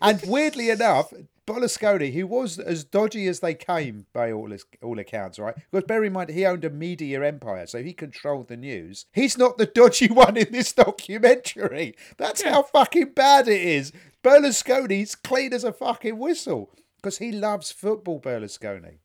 [0.00, 1.12] and weirdly enough,
[1.44, 5.56] Berlusconi, who was as dodgy as they came by all his, all accounts, right?
[5.72, 9.06] Because bear in mind, he owned a media empire, so he controlled the news.
[9.12, 11.96] He's not the dodgy one in this documentary.
[12.16, 13.92] That's how fucking bad it is.
[14.22, 18.20] Berlusconi's clean as a fucking whistle because he loves football.
[18.20, 18.98] Berlusconi.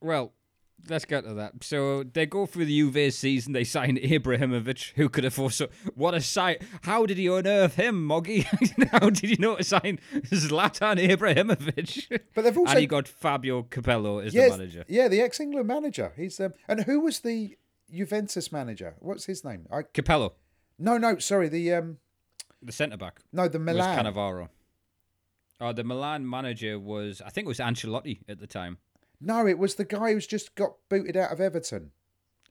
[0.00, 0.32] Well,
[0.88, 1.52] let's get to that.
[1.62, 3.52] So they go through the Juve season.
[3.52, 5.68] They sign Ibrahimovic, who could have also.
[5.94, 6.62] What a sight!
[6.82, 8.44] How did he unearth him, Moggi?
[8.90, 12.20] How did you know to sign Zlatan Ibrahimovic?
[12.34, 14.84] But they've also and he got Fabio Capello as Yes, the manager.
[14.88, 16.12] Yeah, the ex-England manager.
[16.16, 17.56] He's um, and who was the
[17.92, 18.94] Juventus manager?
[19.00, 19.66] What's his name?
[19.70, 20.32] I Capello,
[20.78, 21.98] no, no, sorry, the um,
[22.62, 24.04] the centre back, no, the was Milan.
[24.04, 24.48] Cannavaro.
[25.60, 28.78] Oh, the Milan manager was, I think it was Ancelotti at the time.
[29.20, 31.90] No, it was the guy who's just got booted out of Everton.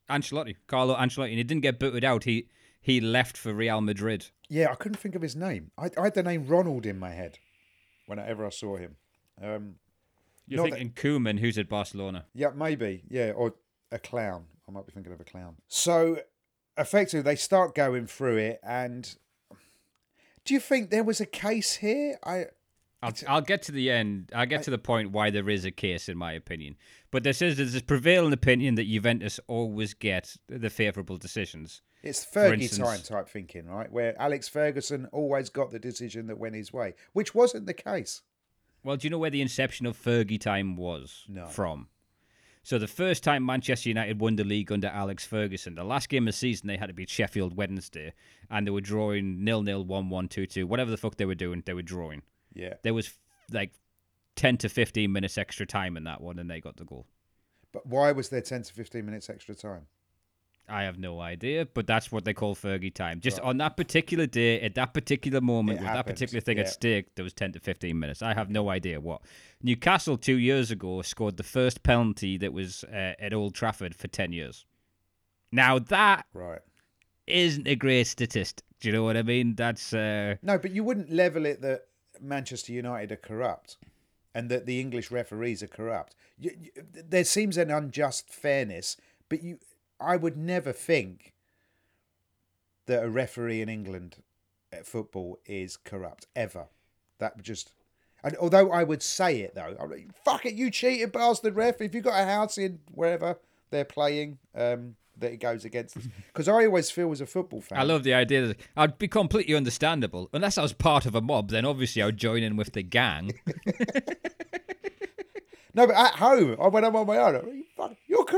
[0.09, 2.23] Ancelotti, Carlo Ancelotti, and he didn't get booted out.
[2.25, 2.49] He
[2.81, 4.27] he left for Real Madrid.
[4.49, 5.71] Yeah, I couldn't think of his name.
[5.77, 7.39] I, I had the name Ronald in my head
[8.05, 8.95] whenever I saw him.
[9.41, 9.75] Um,
[10.47, 12.25] You're Not that- thinking Koeman, who's at Barcelona.
[12.33, 13.03] yeah, maybe.
[13.09, 13.55] Yeah, or
[13.91, 14.45] a clown.
[14.67, 15.55] I might be thinking of a clown.
[15.67, 16.21] So,
[16.77, 19.13] effectively, they start going through it, and
[20.47, 22.17] do you think there was a case here?
[22.23, 22.45] I
[23.03, 24.31] I'll, I'll get to the end.
[24.33, 26.75] I'll get to the point why there is a case, in my opinion.
[27.11, 31.81] But there says there's this prevailing opinion that Juventus always get the favourable decisions.
[32.01, 33.91] It's Fergie instance- time type thinking, right?
[33.91, 38.23] Where Alex Ferguson always got the decision that went his way, which wasn't the case.
[38.83, 41.45] Well, do you know where the inception of Fergie time was No.
[41.45, 41.89] from?
[42.67, 46.27] So the first time Manchester United won the league under Alex Ferguson, the last game
[46.27, 48.11] of the season they had to beat Sheffield Wednesday,
[48.49, 51.33] and they were drawing nil nil, one one, two two, whatever the fuck they were
[51.33, 52.23] doing, they were drawing.
[52.53, 52.73] Yeah.
[52.83, 53.13] There was
[53.53, 53.71] like
[54.35, 57.05] ten to fifteen minutes extra time in that one, and they got the goal.
[57.71, 59.85] But why was there 10 to 15 minutes extra time?
[60.69, 63.21] I have no idea, but that's what they call Fergie time.
[63.21, 66.57] Just on that particular day, at that particular moment, It with happened, that particular thing
[66.57, 66.63] yeah.
[66.63, 68.21] at stake, there was 10 to 15 minutes.
[68.21, 69.21] I have no idea what.
[69.63, 74.07] Newcastle two years ago scored the first penalty that was uh, at Old Trafford for
[74.07, 74.65] 10 years.
[75.51, 76.59] Now, that Right.
[77.27, 78.65] isn't a great statistic.
[78.79, 79.55] Do you know what I mean?
[79.55, 79.93] That's.
[79.93, 81.85] Uh, No, but you wouldn't level it that
[82.21, 83.77] Manchester United are corrupt
[84.35, 86.13] and that the English referees are corrupt.
[86.37, 88.97] You, you, there seems an unjust fairness,
[89.29, 89.57] but you,
[89.99, 91.33] I would never think
[92.85, 94.17] that a referee in England
[94.71, 96.67] at football is corrupt ever.
[97.19, 97.71] That would just.
[98.23, 101.81] And although I would say it though, I'm like, fuck it, you cheated bastard ref.
[101.81, 103.37] If you got a house in wherever
[103.69, 106.07] they're playing, um, that it goes against us.
[106.27, 107.79] Because I always feel as a football fan.
[107.79, 110.29] I love the idea that I'd be completely understandable.
[110.33, 112.83] Unless I was part of a mob, then obviously I would join in with the
[112.83, 113.33] gang.
[115.77, 117.63] No, but at home, I when I'm on my own,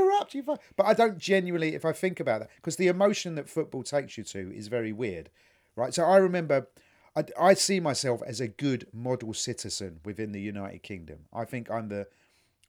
[0.00, 0.34] corrupt.
[0.34, 0.42] You.
[0.42, 4.16] But I don't genuinely, if I think about that, because the emotion that football takes
[4.18, 5.30] you to is very weird,
[5.76, 5.94] right?
[5.94, 6.68] So I remember,
[7.16, 11.20] I, I see myself as a good model citizen within the United Kingdom.
[11.32, 12.06] I think I'm the,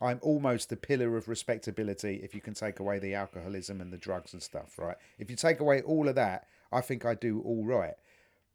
[0.02, 3.98] I'm almost the pillar of respectability if you can take away the alcoholism and the
[3.98, 4.98] drugs and stuff, right?
[5.20, 7.96] If you take away all of that, I think I do all right.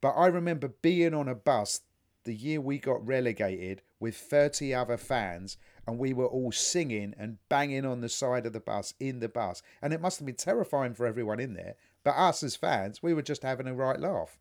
[0.00, 1.80] But I remember being on a bus
[2.24, 5.56] the year we got relegated with 30 other fans
[5.86, 9.28] and we were all singing and banging on the side of the bus in the
[9.28, 13.02] bus and it must have been terrifying for everyone in there but us as fans
[13.02, 14.38] we were just having a right laugh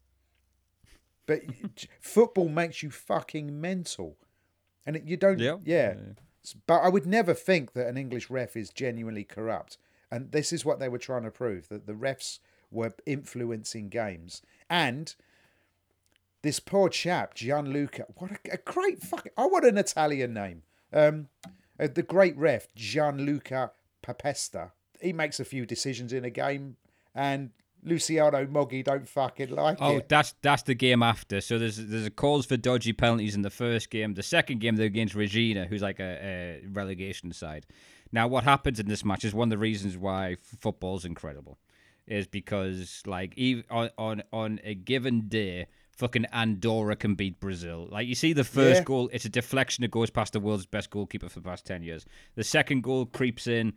[1.26, 1.42] but
[2.00, 4.18] football makes you fucking mental
[4.86, 5.58] and it, you don't Yeah.
[5.64, 5.96] yeah
[6.68, 9.78] but i would never think that an english ref is genuinely corrupt
[10.12, 12.40] and this is what they were trying to prove that the refs
[12.72, 15.16] were influencing games and
[16.42, 18.06] this poor chap Gianluca.
[18.18, 19.32] What a, a great fucking!
[19.36, 20.62] I want an Italian name.
[20.96, 21.28] Um,
[21.80, 23.72] uh, the great ref Gianluca
[24.02, 24.72] Paparesta.
[25.02, 26.78] He makes a few decisions in a game,
[27.14, 27.50] and
[27.84, 30.10] Luciano Moggi don't fucking like Oh, it.
[30.10, 31.42] that's that's the game after.
[31.42, 34.14] So there's there's a calls for dodgy penalties in the first game.
[34.14, 37.66] The second game they're against Reggina, who's like a, a relegation side.
[38.12, 41.60] Now, what happens in this match is one of the reasons why football's incredible,
[42.08, 47.88] is because like even on on, on a given day, fucking Andorra can beat Brazil.
[47.92, 48.84] Like you see the first Yeah.
[48.86, 51.84] goal, it's a deflection that goes past the world's best goalkeeper for the past ten
[51.84, 52.06] years.
[52.36, 53.74] The second goal creeps in,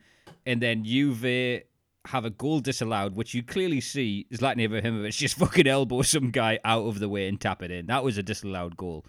[0.47, 1.63] and then Juve
[2.07, 6.31] have a goal disallowed, which you clearly see is Zlatan Ibrahimovic just fucking elbow some
[6.31, 7.87] guy out of the way and tap it in.
[7.87, 9.05] That was a disallowed goal.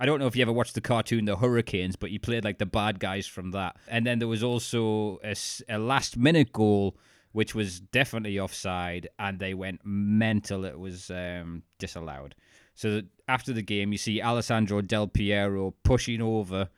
[0.00, 2.58] I don't know if you ever watched the cartoon The Hurricanes, but you played like
[2.58, 3.76] the bad guys from that.
[3.86, 5.20] And then there was also
[5.68, 6.96] a last minute goal,
[7.34, 10.64] which was definitely offside, and they went mental.
[10.64, 12.36] It was um, disallowed.
[12.76, 16.68] So after the game, you see Alessandro Del Piero pushing over,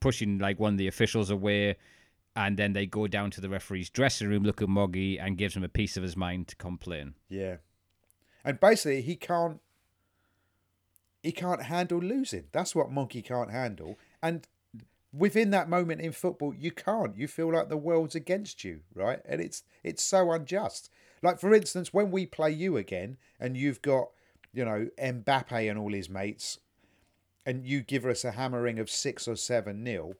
[0.00, 1.76] pushing like one of the officials away.
[2.36, 5.56] And then they go down to the referee's dressing room, look at Moggi, and gives
[5.56, 7.14] him a piece of his mind to complain.
[7.30, 7.56] Yeah.
[8.44, 9.62] And basically, he can't.
[11.22, 12.48] He can't handle losing.
[12.52, 13.98] That's what Monkey can't handle.
[14.22, 14.46] And
[15.16, 17.16] within that moment in football, you can't.
[17.16, 19.20] You feel like the world's against you, right?
[19.24, 20.90] And it's it's so unjust.
[21.22, 24.08] Like for instance, when we play you again, and you've got,
[24.52, 26.58] you know, Mbappe and all his mates,
[27.44, 30.14] and you give us a hammering of six or seven nil.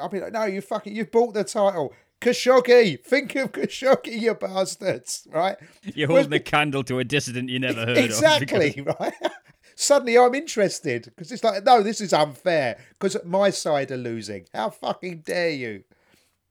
[0.00, 1.92] I'll be like, no, you fucking, you've bought the title.
[2.20, 5.56] Khashoggi, think of Khashoggi, you bastards, right?
[5.82, 8.04] You're holding a candle to a dissident you never heard of.
[8.04, 9.14] exactly right
[9.76, 14.44] suddenly i'm interested because it's like no this is unfair because my side are losing
[14.52, 15.84] how fucking dare you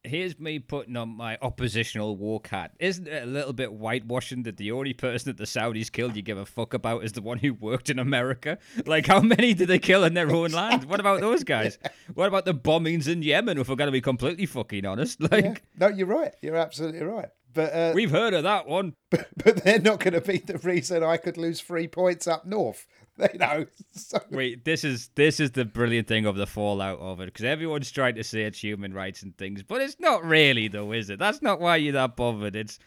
[0.05, 2.71] here's me putting on my oppositional walk hat.
[2.80, 6.21] Isn't it a little bit whitewashing that the only person that the Saudis killed you
[6.21, 8.57] give a fuck about is the one who worked in America?
[8.86, 10.86] Like, how many did they kill in their own land?
[10.86, 11.78] What about those guys?
[12.13, 15.19] What about the bombings in Yemen, if we're going to be completely fucking honest?
[15.26, 15.55] Like, yeah.
[15.80, 18.93] no you're right you're absolutely right but uh, we've heard of that one.
[19.09, 22.45] but, but they're not going to be the reason i could lose three points up
[22.45, 22.86] north
[23.34, 27.20] you know so, Wait, this is this is the brilliant thing of the fallout of
[27.22, 30.68] it because everyone's trying to say it's human rights and things, but it's not really
[30.68, 31.20] though, is it?
[31.20, 32.55] That's not why you're that bothered.
[32.55, 32.78] It's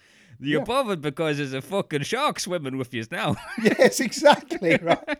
[0.41, 0.65] you're Yeah.
[0.65, 3.37] bothered because there's a fucking shark swimming with you now.
[3.63, 5.19] yes exactly right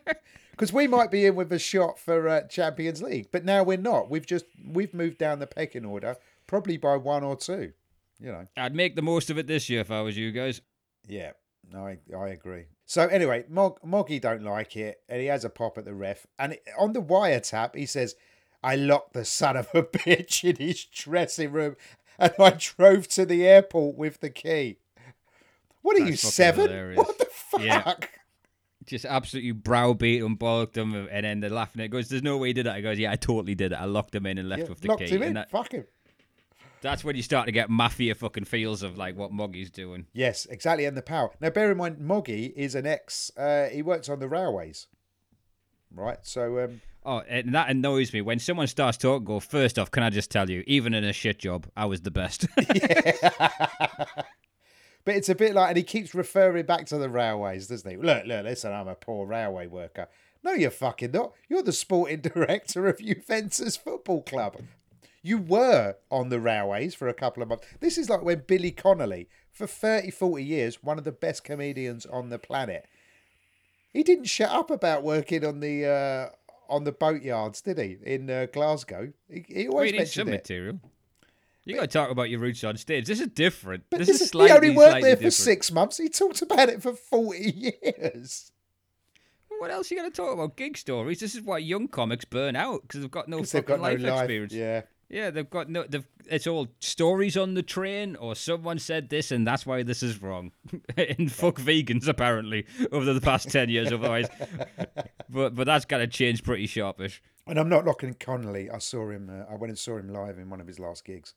[0.53, 3.77] because we might be in with a shot for uh, champions league but now we're
[3.79, 7.73] not we've just we've moved down the pecking order probably by one or two
[8.21, 10.61] you know I'd make the most of it this year if I was you guys.
[11.07, 11.33] Yeah,
[11.73, 12.65] no, I, I agree.
[12.87, 16.27] So anyway, Mog, Moggi don't like it, and he has a pop at the ref.
[16.39, 18.15] And it- on the wiretap, he says,
[18.63, 21.77] "I locked the son of a bitch in his dressing room,
[22.19, 24.79] and I drove to the airport with the key."
[25.83, 26.69] What are you That's fucking seven?
[26.69, 26.99] hilarious.
[26.99, 27.61] What the fuck?
[27.63, 27.95] Yeah.
[28.87, 31.83] Just absolutely browbeat and bollocked them, and then they're laughing.
[31.83, 33.77] It goes, "There's no way he did that." He goes, "Yeah, I totally did it.
[33.77, 35.35] I locked him in and left Yeah, with the locked key." him in.
[35.35, 35.85] That, Fuck him.
[36.81, 40.07] That's when you start to get mafia fucking feels of like what Moggi's doing.
[40.13, 41.31] Yes, exactly, and the power.
[41.41, 43.31] Now, bear in mind, Moggi is an ex.
[43.37, 44.87] Uh, he works on the railways,
[45.95, 46.19] right?
[46.23, 49.25] So, um, Oh, and that annoys me when someone starts talking.
[49.25, 52.03] Go first off, can I just tell you, even in a shit job, I was
[52.03, 52.47] the best.
[55.09, 57.97] But it's a bit like, and he keeps referring back to the railways, doesn't he?
[57.97, 60.07] Look, look, listen, I'm a poor railway worker.
[60.45, 61.33] No, you're fucking not.
[61.49, 64.59] You're the sporting director of Juventus Football Club.
[65.29, 67.67] You were on the railways for a couple of months.
[67.81, 72.07] This is like when Billy Connolly, for 30, 40 years, one of the best comedians
[72.07, 72.87] on the planet,
[73.93, 76.29] he didn't shut up about working on the uh,
[76.71, 77.99] on the boatyards, did he?
[78.07, 80.33] In uh, Glasgow, he, he always we need some mentioned it.
[80.33, 80.81] material.
[81.67, 83.05] You got to talk about your roots on stage.
[83.05, 83.85] This is different.
[83.91, 85.35] But this, this is slightly, he only worked there for different.
[85.35, 85.99] six months.
[85.99, 87.39] He talked about it for 40
[87.85, 88.51] years.
[89.59, 90.57] What else are you going to talk about?
[90.57, 91.21] Gig stories.
[91.21, 94.01] This is why young comics burn out because they've got no fucking got no life,
[94.01, 94.21] life.
[94.21, 94.55] experience.
[94.55, 94.83] Yeah.
[95.09, 95.85] Yeah, they've got no.
[95.85, 100.03] They've, it's all stories on the train, or someone said this, and that's why this
[100.03, 100.53] is wrong.
[100.97, 103.91] and fuck vegans, apparently, over the past ten years.
[103.91, 104.29] Otherwise,
[105.31, 107.23] but but that's got to change pretty sharpish.
[107.47, 108.71] And I'm not knocking Connolly.
[108.71, 109.31] I saw him.
[109.31, 111.33] Uh, I went and saw him live in one of his last gigs.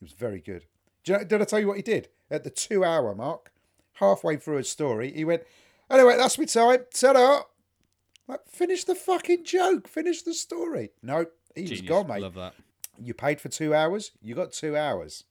[0.00, 0.64] He was very good.
[1.06, 3.52] You know, did I tell you what he did at the two-hour mark?
[3.98, 5.42] Halfway through his story, he went,
[5.90, 6.86] "Anyway, that's my time.
[6.90, 7.50] Set up.
[8.26, 9.88] Like, finish the fucking joke.
[9.88, 11.88] Finish the story." No, he was Genius.
[11.88, 12.22] gone, mate.
[12.22, 12.54] Love that.
[13.00, 14.12] You paid for two hours.
[14.22, 15.24] You got two hours.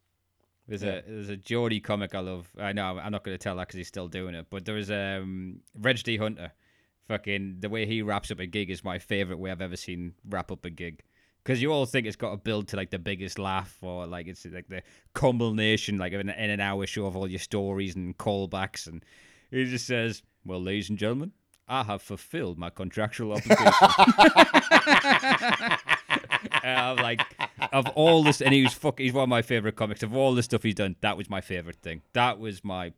[0.68, 0.95] There's Yeah.
[0.95, 2.49] a there's a Geordie comic I love.
[2.57, 4.47] I know I'm not going to tell that because he's still doing it.
[4.49, 6.51] But there was um Reg D Hunter.
[7.07, 10.14] Fucking the way he wraps up a gig is my favorite way I've ever seen
[10.30, 11.01] wrap up a gig.
[11.43, 14.28] Because you all think it's got to build to like the biggest laugh or like
[14.28, 14.82] it's like the
[15.14, 18.88] culmination, like in, an in an hour show of all your stories and callbacks.
[18.88, 19.03] And
[19.51, 21.34] he just says, "Well, ladies and gentlemen,
[21.68, 23.74] I have fulfilled my contractual obligation."
[26.64, 27.22] And I'm like,
[27.74, 28.99] of all this, and he was fuck.
[28.99, 30.03] He's one of my favorite comics.
[30.03, 32.01] Of all the stuff he's done, that was my favorite thing.
[32.13, 32.93] That was my.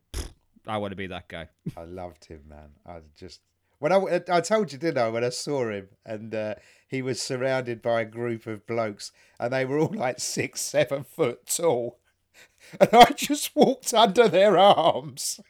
[0.66, 1.48] I want to be that guy.
[1.76, 2.70] I loved him, man.
[2.86, 3.40] I just
[3.78, 5.08] when I I told you, didn't I?
[5.08, 6.54] When I saw him, and uh,
[6.86, 11.04] he was surrounded by a group of blokes, and they were all like six, seven
[11.04, 11.98] foot tall,
[12.80, 15.40] and I just walked under their arms,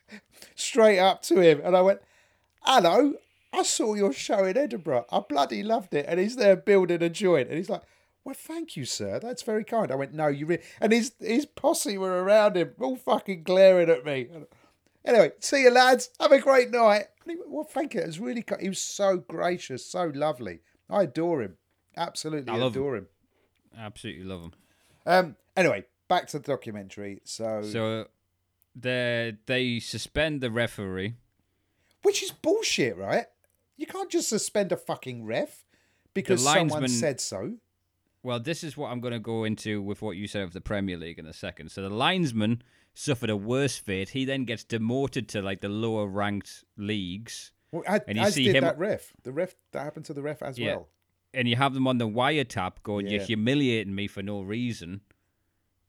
[0.55, 2.01] straight up to him, and I went,
[2.63, 3.15] "Hello,
[3.53, 5.07] I saw your show in Edinburgh.
[5.11, 6.05] I bloody loved it.
[6.07, 7.49] And he's there building a joint.
[7.49, 7.83] And he's like,
[8.27, 9.21] well, thank you, sir.
[9.21, 9.93] That's very kind.
[9.93, 10.63] I went, no, you really.
[10.81, 14.27] And his, his posse were around him, all fucking glaring at me.
[15.05, 16.11] Anyway, see you, lads.
[16.19, 17.05] Have a great night.
[17.23, 18.01] And he went, well, thank you.
[18.01, 20.59] It was really, he was so gracious, so lovely.
[20.91, 21.57] I adore him.
[21.97, 23.07] Absolutely I adore him.
[23.79, 24.53] Absolutely love him.
[25.07, 25.37] Um.
[25.57, 27.21] Anyway, back to the documentary.
[27.23, 28.09] So, So
[28.75, 31.15] they they suspend the referee.
[32.03, 33.27] which is bullshit, right?
[33.77, 35.65] You can't just suspend a fucking ref
[36.13, 37.55] because someone said so.
[38.27, 40.61] Well, this is what I'm going to go into with what you said of the
[40.61, 41.71] Premier League in a second.
[41.71, 42.61] So the linesman
[42.93, 44.09] suffered a worse fate.
[44.09, 47.53] He then gets demoted to like the lower ranked leagues.
[47.71, 49.13] Well, as, And you as see did him- that ref.
[49.23, 50.75] The ref that happened to the ref as Yeah.
[50.75, 50.89] well.
[51.35, 55.03] and you have them on the wiretap going, "You're humiliating me for no reason."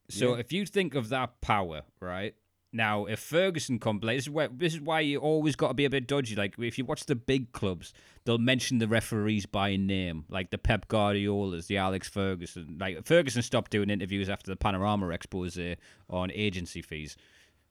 [0.10, 0.42] So Yeah.
[0.42, 2.36] if you think of that power, right
[2.74, 5.86] now, if Ferguson complains, this is where this is why you always got to be
[5.86, 6.36] a bit dodgy.
[6.36, 7.94] Like if you watch the big clubs,
[8.26, 12.78] they'll mention the referees by name, like the Pep Guardiolas, the Alex Ferguson.
[12.80, 15.76] Like Ferguson stopped doing interviews after the Panorama expose uh,
[16.10, 17.16] on agency fees.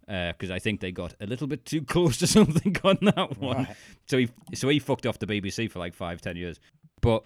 [0.09, 3.39] Uh, because I think they got a little bit too close to something on that
[3.39, 3.77] one, Right.
[4.07, 6.59] so he so he fucked off the BBC for like five ten years.
[7.01, 7.25] But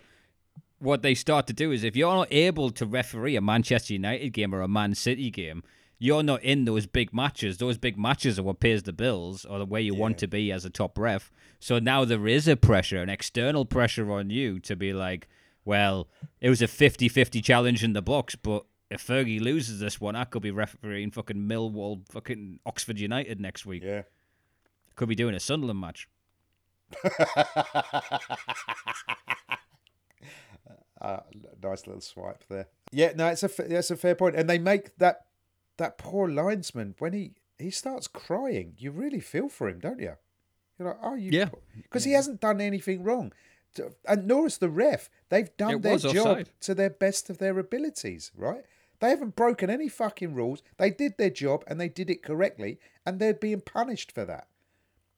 [0.79, 4.31] what they start to do is if you're not able to referee a Manchester United
[4.31, 5.62] game or a Man City game,
[6.03, 7.59] you're not in those big matches.
[7.59, 10.51] Those big matches are what pays the bills or the way you want to be
[10.51, 11.30] as a top ref.
[11.61, 15.28] So now there is a pressure, an external pressure on you to be like,
[15.62, 16.09] well,
[16.40, 20.16] it was a 50 50 challenge in the box, but if Fergie loses this one,
[20.16, 23.82] I could be refereeing fucking Millwall, fucking Oxford United next week.
[23.84, 24.03] Yeah.
[24.96, 26.09] Could be doing a Sunderland match.
[30.98, 31.20] Uh,
[31.62, 32.68] nice little swipe there.
[32.90, 35.26] Yeah, no, it's a that's a fair point, and they make that
[35.81, 38.74] that poor linesman when he he starts crying.
[38.78, 40.14] You really feel for him, don't you?
[40.78, 41.51] You're like, oh, you, Yeah.
[41.83, 43.33] because he hasn't done anything wrong,
[44.09, 45.11] and nor has the ref.
[45.28, 46.51] They've done It their job offside.
[46.61, 48.64] to their best of their abilities, right?
[49.01, 50.62] They haven't broken any fucking rules.
[50.78, 54.47] They did their job and they did it correctly, and they're being punished for that.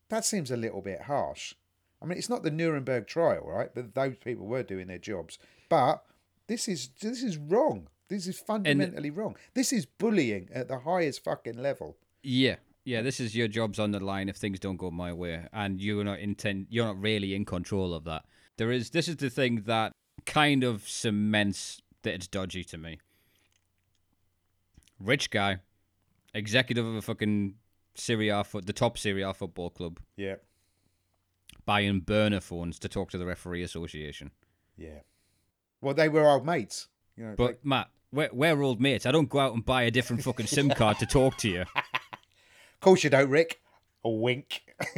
[0.08, 1.54] That seems a little bit harsh.
[2.00, 3.70] I mean, it's not the Nuremberg trial, right?
[3.74, 5.38] But those people were doing their jobs.
[5.68, 6.04] But
[6.48, 7.86] this is this is wrong.
[8.08, 9.36] This is fundamentally wrong.
[9.54, 11.96] This is bullying at the highest fucking level.
[12.22, 13.00] Yeah, yeah.
[13.02, 16.04] This is your job's on the line if things don't go my way, and you're
[16.04, 16.66] not intend.
[16.70, 18.24] You're not really in control of that.
[18.58, 18.90] There is.
[18.90, 19.92] This is the thing that
[20.26, 22.98] kind of cements that it's dodgy to me.
[25.00, 25.58] Rich guy,
[26.34, 27.54] executive of a fucking
[27.94, 30.36] Serie A foot, the top Serie A football club, Yeah,
[31.64, 34.30] buying burner phones to talk to the referee association.
[34.76, 35.00] yeah.
[35.80, 36.86] Well, they were old mates,
[37.16, 37.34] you know.
[37.36, 39.06] But Matt, we're, we're old mates.
[39.06, 41.62] I don't go out and buy a different fucking SIM card to talk to you.
[41.62, 43.60] of course you don't, Rick.
[44.04, 44.62] A wink.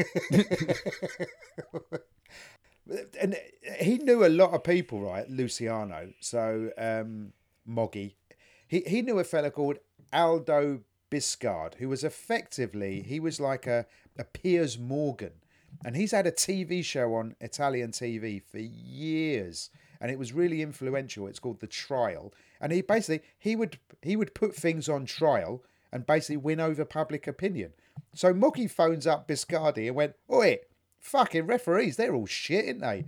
[3.20, 3.36] and
[3.78, 5.28] he knew a lot of people, right?
[5.28, 6.12] Luciano.
[6.20, 7.32] So um,
[7.68, 8.14] Moggi.
[8.66, 9.78] He he knew a fella called
[10.12, 13.86] Aldo Biscardi, who was effectively he was like a,
[14.18, 15.32] a Piers Morgan.
[15.84, 19.70] And he's had a TV show on Italian TV for years.
[20.00, 21.26] And it was really influential.
[21.26, 22.32] It's called The Trial.
[22.60, 26.84] And he basically he would he would put things on trial and basically win over
[26.84, 27.72] public opinion.
[28.14, 30.58] So Mookie phones up Biscardi and went, Oi,
[30.98, 33.04] fucking referees, they're all shit, aren't they?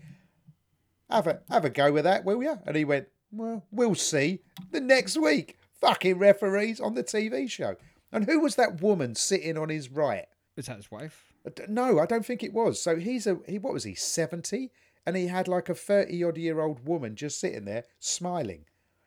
[1.10, 2.58] Have a have a go with that, will you?
[2.66, 4.40] And he went, Well, we'll see.
[4.70, 7.76] The next week, fucking referees on the TV show.
[8.12, 10.26] And who was that woman sitting on his right?
[10.56, 11.32] Is that his wife?
[11.46, 12.80] Uh, no, I don't think it was.
[12.80, 13.58] So he's a he.
[13.58, 13.94] What was he?
[13.94, 14.70] Seventy,
[15.06, 18.64] and he had like a thirty odd year old woman just sitting there smiling,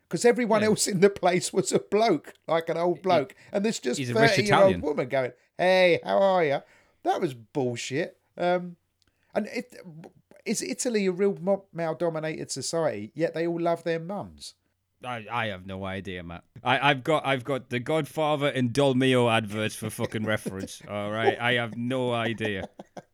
[0.07, 0.67] because everyone Yeah.
[0.67, 4.09] else in the place was a bloke, like an old bloke, and this just he's
[4.09, 6.59] a thirty year old woman going, "Hey, how are you?"
[7.03, 8.17] That was bullshit.
[8.37, 8.77] Um,
[9.35, 9.75] and it
[10.45, 13.11] is Italy a real male dominated society?
[13.13, 14.55] Yet they all love their mums.
[15.03, 16.43] I, I have no idea, Matt.
[16.61, 20.81] I, I've got I've got the Godfather and Dolmio adverts for fucking reference.
[20.89, 22.67] All right, I have no idea.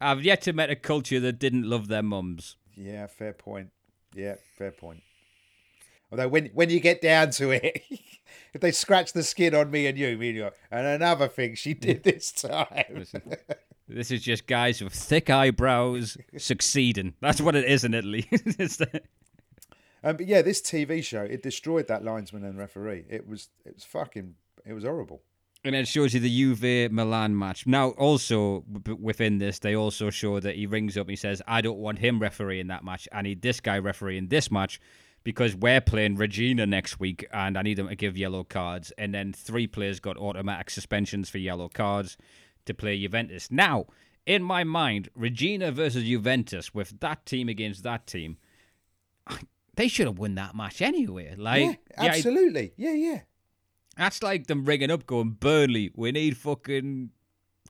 [0.00, 2.56] I've yet to meet a culture that didn't love their mums.
[2.76, 3.70] Yeah, fair point.
[4.14, 5.02] Yeah, fair point.
[6.10, 7.82] Although when when you get down to it,
[8.54, 11.54] if they scratch the skin on me and you, me and you, and another thing
[11.54, 12.84] she did this time.
[12.92, 13.22] Listen,
[13.88, 17.14] this is just guys with thick eyebrows succeeding.
[17.20, 18.28] That's what it is in Italy.
[20.02, 23.04] Um, but yeah, this TV show it destroyed that linesman and referee.
[23.10, 24.34] It was it was fucking
[24.64, 25.20] it was horrible.
[25.62, 27.66] And it shows you the Juve Milan match.
[27.66, 28.64] Now, also
[28.98, 31.98] within this, they also show that he rings up and he says, "I don't want
[31.98, 33.06] him refereeing that match.
[33.12, 34.80] I need this guy refereeing this match."
[35.22, 38.90] Because we're playing Reggina next week, and I need them to give yellow cards.
[38.96, 42.16] And then three players got automatic suspensions for yellow cards
[42.64, 43.50] to play Juventus.
[43.50, 43.84] Now,
[44.24, 48.38] in my mind, Reggina versus Juventus with that team against that team,
[49.76, 51.34] they should have won that match anyway.
[51.36, 52.72] Like, yeah, absolutely.
[52.78, 53.20] Yeah, yeah.
[54.00, 57.10] That's like them ringing up, going Burnley, we need fucking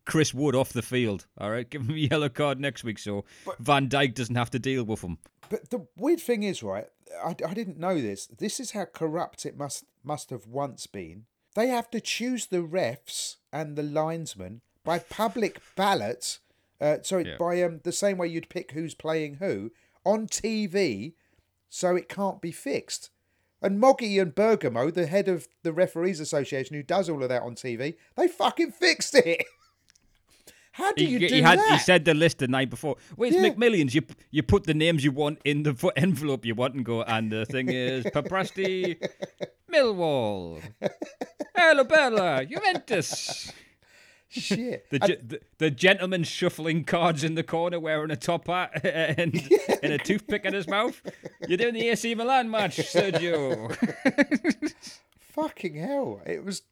[0.07, 1.27] Chris Wood off the field.
[1.37, 3.25] All right, give him a yellow card next week so
[3.59, 5.19] Van Dijk doesn't have to deal with him.
[5.49, 6.87] But the weird thing is, right?
[7.25, 8.27] I, I didn't know this.
[8.27, 11.25] This is how corrupt it must must have once been.
[11.57, 16.39] They have to choose the refs and the linesmen by public ballot.
[16.81, 17.39] Uh, sorry, Yeah.
[17.41, 19.73] by um, the same way you'd pick who's playing who
[20.05, 21.15] on TV,
[21.69, 23.11] so it can't be fixed.
[23.63, 27.43] And Moggi and Bergamo, the head of the referees association, who does all of that
[27.43, 29.45] on TV, they fucking fixed it.
[30.73, 31.73] How do He, you he do had that?
[31.73, 32.97] he said the list the night before.
[33.17, 33.51] Where's Yeah.
[33.51, 33.93] McMillions?
[33.93, 37.03] You you put the names you want in the envelope you want and go.
[37.03, 38.97] And the thing is, Paparesta,
[39.71, 40.63] Millwall,
[41.57, 43.53] Alabella, Juventus.
[44.31, 44.89] Shit.
[44.91, 49.35] The, ge- the the gentleman shuffling cards in the corner, wearing a top hat and,
[49.83, 51.03] and a toothpick in his mouth.
[51.49, 53.77] You're doing the AC Milan match, Sergio.
[55.19, 56.23] Fucking hell.
[56.25, 56.63] It was.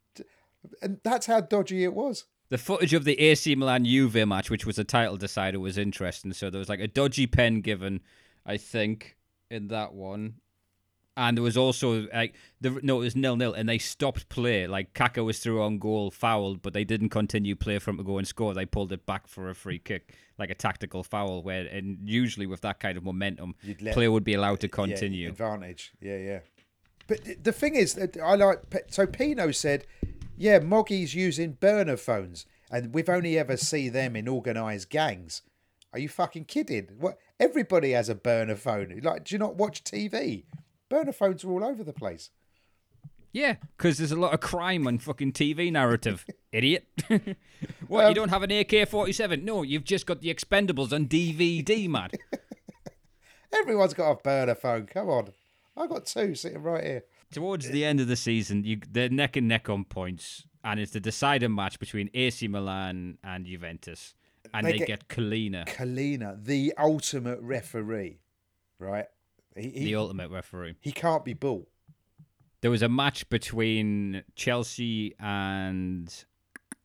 [0.81, 2.27] And that's how dodgy it was.
[2.49, 6.33] The footage of the AC Milan Juve match, which was a title decider, was interesting.
[6.33, 8.01] So there was like a dodgy pen given,
[8.47, 9.17] I think,
[9.51, 10.35] in that one.
[11.19, 14.69] And there was also like the no, it was nil nil, and they stopped play.
[14.69, 18.05] Like Kaka was through on goal, fouled, but they didn't continue play for him to
[18.05, 18.55] go and score.
[18.55, 21.43] They pulled it back for a free kick, like a tactical foul.
[21.43, 24.73] Where and usually with that kind of momentum, let- play would be allowed to Yeah,
[24.73, 25.29] continue.
[25.29, 25.93] advantage.
[26.01, 26.41] Yeah, yeah.
[27.09, 28.61] But th- the thing is, that I like.
[28.91, 29.87] So Pino said,
[30.37, 35.43] "Yeah, Moggi's using burner phones, and we've only ever see them in organised gangs."
[35.93, 36.89] Are you fucking kidding?
[36.99, 37.19] What?
[37.41, 39.01] Everybody has a burner phone.
[39.03, 40.45] Like, do you not watch TV?
[40.89, 42.30] Burner phones are all over the place.
[43.32, 46.86] Yeah, because there's a lot of crime on fucking TV narrative, idiot.
[47.86, 49.45] what, Um, you don't have an AK 47?
[49.45, 52.12] No, you've just got the Expendables on DVD, mad.
[53.53, 54.86] Everyone's got a burner phone.
[54.86, 55.32] Come on,
[55.76, 57.05] I've got two sitting right here.
[57.32, 60.93] Towards the end of the season, you they're neck and neck on points, and it's
[60.93, 64.14] the decider match between AC Milan and Juventus.
[64.55, 68.20] And They they, get- get, Collina, Collina, the ultimate referee,
[68.78, 69.07] right?
[69.57, 70.76] He he, the ultimate referee.
[70.80, 71.68] he can't be bought.
[72.61, 76.12] There was a match between Chelsea and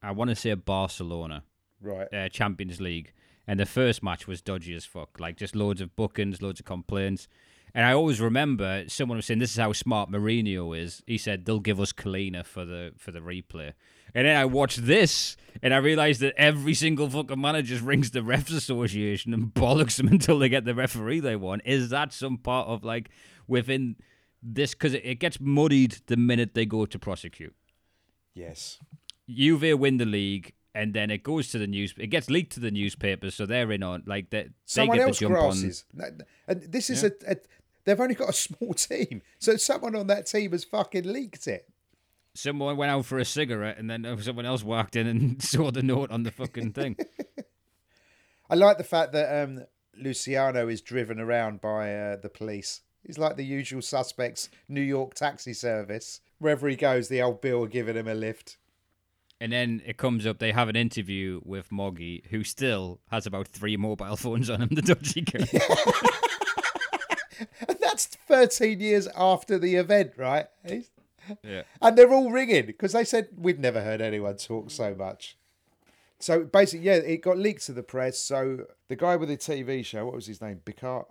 [0.01, 1.43] I want to say Barcelona.
[1.81, 2.07] Right.
[2.13, 3.11] uh, Champions League,
[3.45, 5.19] and the first match was dodgy as fuck.
[5.19, 7.27] Like just loads of bookings, loads of complaints.
[7.75, 11.43] And I always remember someone was saying, "This is how smart Mourinho is." He said
[11.45, 13.73] they'll give us Collina for the for the replay.
[14.15, 18.11] And then I watched this, and I realized that every single fucking manager just rings
[18.11, 21.63] the refs association and bollocks them until they get the referee they want.
[21.65, 23.09] Is that some part of like
[23.47, 23.95] within
[24.41, 24.73] this?
[24.73, 27.55] Because it, it gets muddied the minute they go to prosecute.
[28.33, 28.79] Yes.
[29.29, 31.93] Juve win the league, and then it goes to the news.
[31.97, 35.07] It gets leaked to the newspapers, so they're in on like they, they someone get
[35.07, 35.85] else the jump grasses.
[35.93, 36.05] No,
[36.47, 37.37] And this is a, a.
[37.85, 41.67] They've only got a small team, so someone on that team has fucking leaked it.
[42.33, 42.37] On.
[42.37, 45.83] Someone went out for a cigarette, and then someone else walked in and saw the
[45.83, 46.97] note on the fucking thing.
[48.49, 49.65] I like the fact that um,
[49.97, 52.81] Luciano is driven around by uh, the police.
[53.05, 56.21] He's like the usual suspects, New York taxi service.
[56.39, 58.57] Wherever he goes, the old Bill are giving him a lift.
[59.41, 60.39] And then it comes up.
[60.39, 64.69] They have an interview with Moggi, who still has about three mobile phones on him.
[64.71, 65.47] The dodgy guy.
[67.67, 70.45] And that's 13 years after the event, right?
[70.65, 70.89] He's-
[71.43, 71.63] yeah.
[71.81, 75.37] And they're all ringing because they said, We've never heard anyone talk so much.
[76.19, 78.17] So basically, yeah, it got leaked to the press.
[78.17, 80.61] So the guy with the TV show, what was his name?
[80.65, 81.05] Bicard.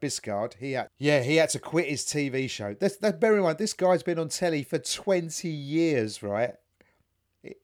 [0.00, 2.74] Biscard, he had, yeah, he had to quit his TV show.
[2.74, 6.54] That's, that, bear in mind, this guy's been on telly for 20 years, right?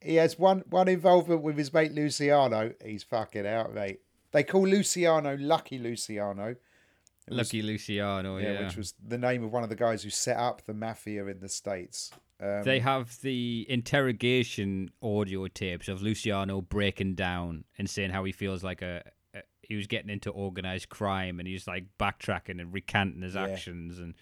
[0.01, 2.73] He has one, one involvement with his mate Luciano.
[2.85, 4.01] He's fucking out, mate.
[4.31, 6.55] They call Luciano Lucky Luciano.
[7.31, 8.39] It was- Lucky Luciano.
[8.39, 8.65] yeah, Yeah.
[8.67, 11.41] which was the name of one of the guys who set up the mafia in
[11.41, 12.11] the States.
[12.41, 18.33] Um, They have the interrogation audio tapes of Luciano breaking down and saying how he
[18.33, 19.03] feels like a,
[19.35, 23.47] a he was getting into organized crime and he's like backtracking and recanting his Yeah.
[23.49, 24.15] actions and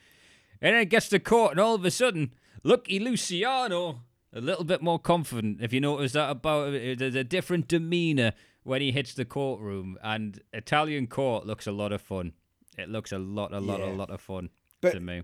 [0.63, 2.33] and then it gets to court and all of a sudden,
[2.63, 4.01] lucky Luciano
[4.33, 5.61] a little bit more confident.
[5.61, 8.33] If you notice that about there's a different demeanor
[8.65, 12.33] when he hits the courtroom and Italian court looks a lot of fun.
[12.77, 13.91] It looks a lot, a lot, Yeah.
[13.91, 14.51] a lot of fun
[14.81, 15.23] But- to me.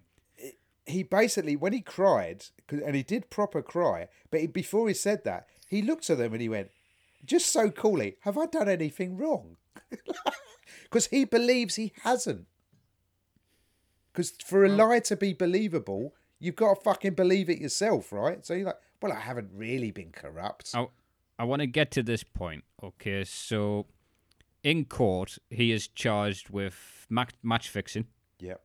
[0.87, 5.23] he basically when he cried, and he did proper cry but he, before he said
[5.25, 6.71] that he looked at them and he went
[7.25, 9.57] just so coolly have i done anything wrong
[10.83, 12.47] because he believes he hasn't
[14.13, 18.45] because for a lie to be believable you've got to fucking believe it yourself right
[18.45, 20.87] so you're like well i haven't really been corrupt I,
[21.39, 22.63] I want to get to this point.
[22.83, 23.87] Okay, so
[24.63, 28.07] in court, he is charged with ma- match fixing.
[28.41, 28.61] Yep.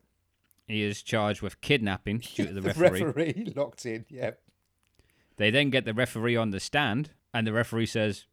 [0.66, 3.02] He is charged with kidnapping due to the, The referee.
[3.02, 4.04] referee locked in.
[4.08, 4.40] Yep.
[5.36, 8.26] They then get the referee on the stand, and the referee says,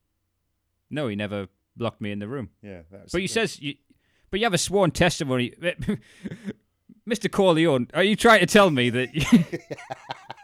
[0.89, 1.47] "No, he never
[1.77, 2.81] locked me in the room." Yeah.
[2.91, 3.75] That was But he says, you,
[4.31, 5.53] "But you have a sworn testimony."
[7.07, 7.31] Mr.
[7.31, 9.09] Corleone, are you trying to tell me that?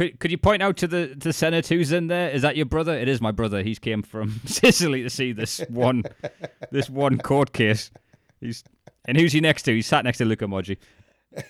[0.00, 2.30] could could you point out to the the senate who's in there?
[2.30, 2.94] Is that your brother?
[2.98, 3.62] It is my brother.
[3.62, 6.04] He's came from Sicily to see this one
[6.70, 7.90] this one court case.
[8.40, 8.64] He's
[9.04, 9.74] and who's he next to?
[9.74, 10.78] He's sat next to Luca Moggi.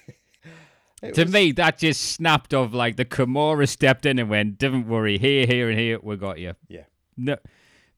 [1.15, 4.87] To was- me, that just snapped off like the Camorra stepped in and went, "Don't
[4.87, 6.83] worry, here, here, and here, we got you." Yeah.
[7.17, 7.39] No,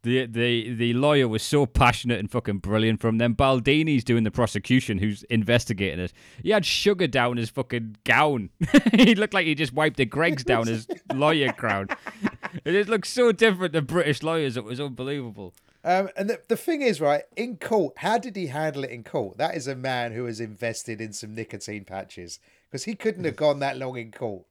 [0.03, 3.01] the the the lawyer was so passionate and fucking brilliant.
[3.01, 6.13] From them, Baldini's doing the prosecution, who's investigating it.
[6.43, 8.51] He had sugar down his fucking gown.
[8.95, 11.89] he looked like he just wiped the Greggs down his lawyer crown.
[12.65, 14.57] It just looked so different to British lawyers.
[14.57, 15.55] It was unbelievable.
[15.85, 19.03] Um, and the, the thing is, right, in court, how did he handle it in
[19.03, 19.39] court?
[19.39, 22.39] That is a man who has invested in some nicotine patches
[22.71, 24.45] because he couldn't have gone that long in court.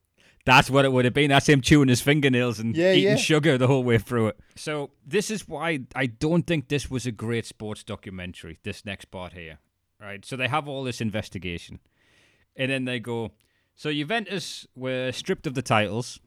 [0.44, 1.30] That's what it would have been.
[1.30, 3.16] That's him chewing his fingernails and Yeah, eating yeah.
[3.16, 4.40] sugar the whole way through it.
[4.56, 8.58] So this is why I don't think this was a great sports documentary.
[8.64, 9.58] This next part here,
[10.00, 10.24] right?
[10.24, 11.78] So they have all this investigation,
[12.56, 13.30] and then they go.
[13.76, 16.18] So Juventus were stripped of the titles,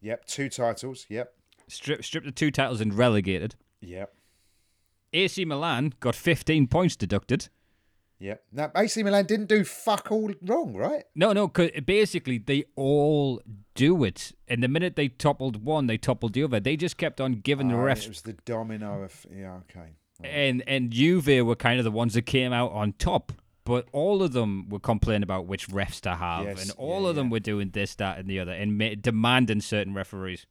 [0.00, 1.06] Yep, two titles.
[1.08, 1.34] Yep,
[1.68, 3.56] stripped stripped of two titles and relegated.
[3.80, 4.14] yep,
[5.12, 7.48] AC Milan got 15 points deducted.
[8.24, 8.42] Yep.
[8.52, 11.04] Now, AC Milan didn't do fuck all wrong, right?
[11.14, 13.42] No, no, 'cause basically they all
[13.74, 14.32] do it.
[14.48, 16.58] And the minute they toppled one, they toppled the other.
[16.58, 19.26] They just kept on giving the ah, Oh, refs It was the domino of.
[19.30, 19.90] Yeah, okay.
[20.22, 23.32] and and Juve were kind of the ones that came out on top.
[23.66, 27.08] But all of them were complaining about which refs to have, Yes, and all yeah,
[27.10, 27.32] of them yeah.
[27.32, 30.46] were doing this, that, and the other, and ma- demanding certain referees.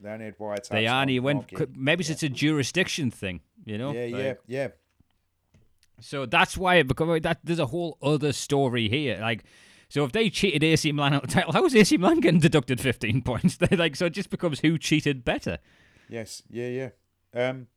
[0.00, 1.10] They only had white They aren't.
[1.10, 1.48] He went.
[1.48, 1.56] Moggi.
[1.56, 3.92] could- Maybe it's a jurisdiction thing, you know.
[3.92, 4.68] Yeah, Like, yeah, yeah.
[6.02, 7.38] So that's why it become that.
[7.44, 9.18] There's a whole other story here.
[9.20, 9.44] Like,
[9.88, 12.40] so if they cheated AC Milan out of the title, how is AC Milan getting
[12.40, 13.56] deducted 15 points?
[13.56, 15.58] They like so it just becomes who cheated better.
[16.08, 16.88] Yes, yeah, yeah.
[17.34, 17.68] Um,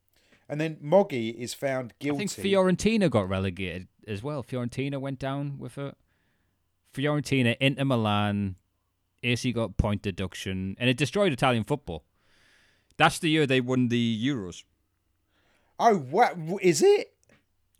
[0.49, 2.23] and then Moggi is found guilty.
[2.23, 4.43] I think Fiorentina got relegated as well.
[4.43, 5.95] Fiorentina went down with it.
[6.93, 8.55] Fiorentina, Inter Milan,
[9.23, 12.03] AC got point deduction, and it destroyed Italian football.
[12.97, 14.63] That's the year they won the Euros.
[15.77, 17.14] Oh, what is it?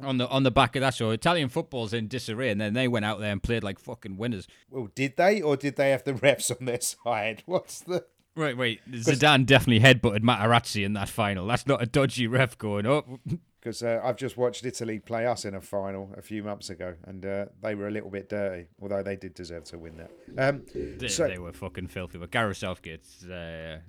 [0.04, 2.88] On the on the back of that, so Italian football's in disarray, and then they
[2.88, 4.46] went out there and played like fucking winners.
[4.70, 7.44] Well, did they, or did they have the refs on their side?
[7.46, 8.06] What's the?
[8.36, 8.82] Right, wait.
[8.92, 11.48] Zidane definitely headbutted Materazzi in that final.
[11.48, 13.08] That's not a dodgy ref going up.
[13.62, 16.94] Because uh, I've just watched Italy play us in a final a few months ago,
[17.08, 20.12] and uh, they were a little bit dirty, although they did deserve to win that.
[20.38, 22.20] Um, They, So- they were fucking filthy.
[22.20, 23.80] But Gareth Southgate's uh,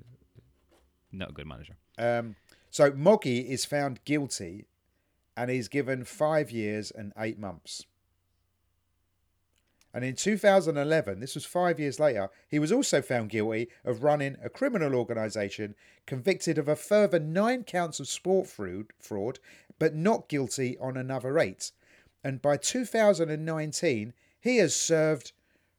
[1.13, 1.77] not a good manager.
[1.99, 2.37] um,
[2.71, 4.65] so Moggi is found guilty,
[5.37, 7.85] and he's given five years and eight months.
[9.93, 14.37] And in 2011, this was five years later, he was also found guilty of running
[14.45, 15.75] a criminal organisation,
[16.05, 19.39] convicted of a further nine counts of sport fraud, fraud,
[19.79, 21.73] but not guilty on another eight.
[22.23, 25.33] And by 2019, he has served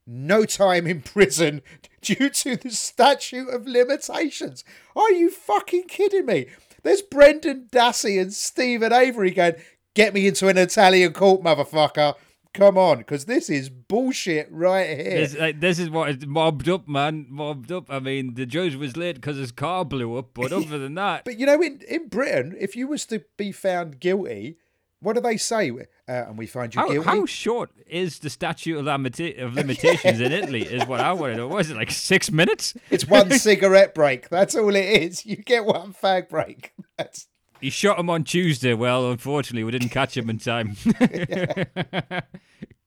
[0.07, 1.61] no time in prison
[2.01, 4.63] due to the statute of limitations.
[4.95, 6.47] Are you fucking kidding me?
[6.83, 9.55] There's Brendan Dassey and Steven Avery going,
[9.93, 12.15] get me into an Italian court, motherfucker.
[12.53, 15.17] Come on, because this is bullshit right here.
[15.19, 17.27] This, like, this is what is mobbed up, man.
[17.29, 17.91] Mobbed up.
[17.91, 21.25] I mean, the judge was late because his car blew up, but other than that,
[21.25, 24.57] But you know, in, in Britain, if you was to be found guilty,
[24.99, 25.71] what do they say?
[26.09, 27.09] Uh, and we find you how, guilty.
[27.09, 30.61] how short is the statute of, limita- of limitations in Italy?
[30.63, 31.35] Is what I wanted.
[31.37, 31.49] know.
[31.49, 32.73] Was it like six minutes?
[32.89, 34.29] It's one cigarette break.
[34.29, 35.25] That's all it is.
[35.25, 36.71] You get one fag break.
[36.97, 37.27] That's
[37.59, 38.73] He shot him on Tuesday.
[38.73, 40.77] Well, unfortunately, we didn't catch him in time.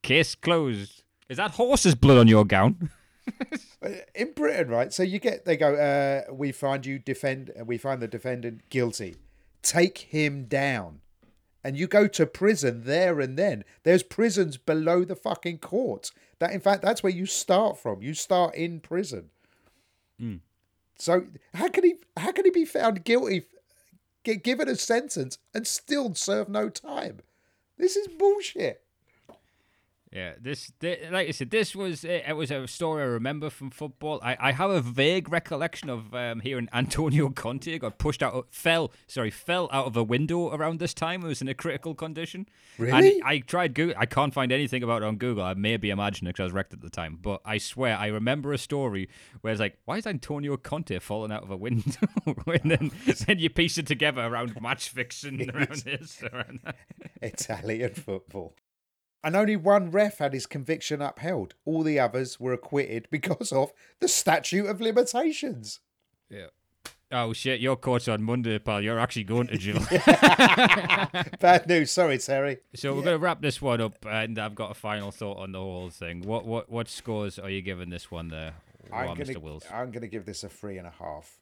[0.03, 1.03] Case closed.
[1.29, 2.91] Is that horse's blood on your gown?
[4.14, 4.93] in Britain, right?
[4.93, 5.75] So you get they go.
[5.75, 7.53] Uh, we find you defend.
[7.64, 9.16] We find the defendant guilty.
[9.62, 11.01] Take him down,
[11.63, 13.65] and you go to prison there and then.
[13.83, 16.11] There's prisons below the fucking court.
[16.39, 18.03] That in fact, that's where you start from.
[18.03, 19.31] You start in prison.
[20.19, 20.37] Hmm.
[20.99, 21.95] So how can he?
[22.17, 23.45] How can he be found guilty?
[24.23, 27.21] Get given a sentence and still serve no time.
[27.79, 28.83] This is bullshit.
[30.13, 33.49] Yeah, this, thi- like I said, this was it, it was a story I remember
[33.49, 34.19] from football.
[34.25, 38.91] I, I have a vague recollection of um, hearing Antonio Conte got pushed out, fell,
[39.07, 41.25] sorry, fell out of a window around this time.
[41.25, 42.47] It was in a critical condition.
[42.77, 43.21] Really?
[43.21, 43.95] And I tried Google.
[43.97, 45.45] I can't find anything about it on Google.
[45.45, 47.17] I may be imagining it because I was wrecked at the time.
[47.23, 49.09] But I swear I remember a story
[49.43, 52.09] where it's like, why is Antonio Conte falling out of a window?
[52.27, 52.91] and then,
[53.27, 56.77] then you piece it together around match fixing, around this, around that.
[57.23, 58.57] Italian football.
[59.23, 61.55] And only one ref had his conviction upheld.
[61.64, 65.81] All the others were acquitted because of the statute of limitations.
[66.31, 66.47] Yeah.
[67.12, 67.61] Oh shit!
[67.61, 68.81] Your court's on Monday, pal.
[68.81, 69.81] You're actually going to jail.
[71.41, 71.91] Bad news.
[71.91, 72.59] Sorry, Terry.
[72.77, 75.59] so we're gonna wrap this one up, and I've got a final thought on the
[75.59, 76.23] whole thing.
[76.23, 78.55] What what what scores are you giving this one there,
[78.93, 79.39] I'm Wow, gonna, Mr.
[79.39, 79.64] Wills?
[79.73, 81.39] I'm gonna give this a three and a half.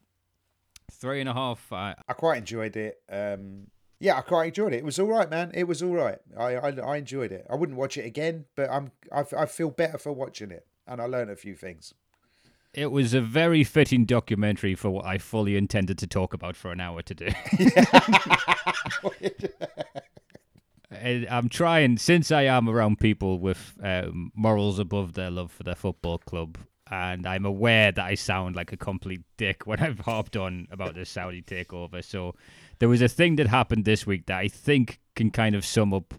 [0.91, 1.71] Three and a half.
[1.71, 3.03] I, I quite enjoyed it.
[3.11, 3.67] Um,
[4.01, 4.79] yeah, I quite enjoyed it.
[4.79, 5.51] It was all right, man.
[5.55, 6.19] It was all right.
[6.39, 7.47] I, I, I enjoyed it.
[7.51, 11.01] I wouldn't watch it again, but I'm I, I feel better for watching it, and
[11.01, 11.95] I learned a few things.
[12.75, 16.71] it was a very fitting documentary for what I fully intended to talk about for
[16.71, 17.35] an hour today.
[20.91, 25.63] And I'm trying, since I am around people with um, morals above their love for
[25.63, 26.57] their football club,
[26.91, 30.95] and I'm aware that I sound like a complete dick when I've harped on about
[30.95, 32.03] the Saudi takeover.
[32.03, 32.35] So
[32.79, 35.93] there was a thing that happened this week that I think can kind of sum
[35.93, 36.15] up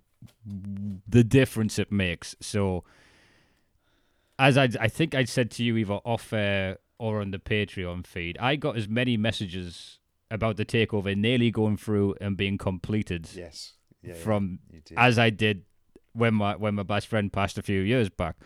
[0.45, 2.35] the difference it makes.
[2.39, 2.83] So,
[4.37, 8.05] as I, I think I said to you either off air or on the Patreon
[8.05, 9.99] feed, I got as many messages
[10.31, 13.73] about the takeover nearly going through and being completed Yes.
[14.01, 14.97] Yeah, yeah, from did.
[14.97, 15.63] as I did
[16.13, 18.37] when my when my best friend passed a few years back,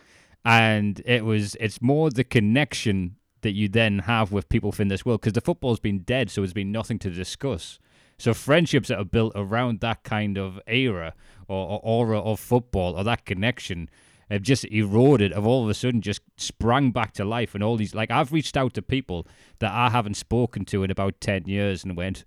[0.44, 5.04] and it was it's more the connection that you then have with people within this
[5.04, 7.78] world because the football's been dead, so there's been nothing to discuss.
[8.18, 11.14] So friendships that are built around that kind of era
[11.48, 13.88] or, or aura of football or that connection
[14.30, 15.32] have just eroded.
[15.32, 18.32] Have all of a sudden just sprang back to life, and all these like I've
[18.32, 19.26] reached out to people
[19.58, 22.24] that I haven't spoken to in about ten years and went.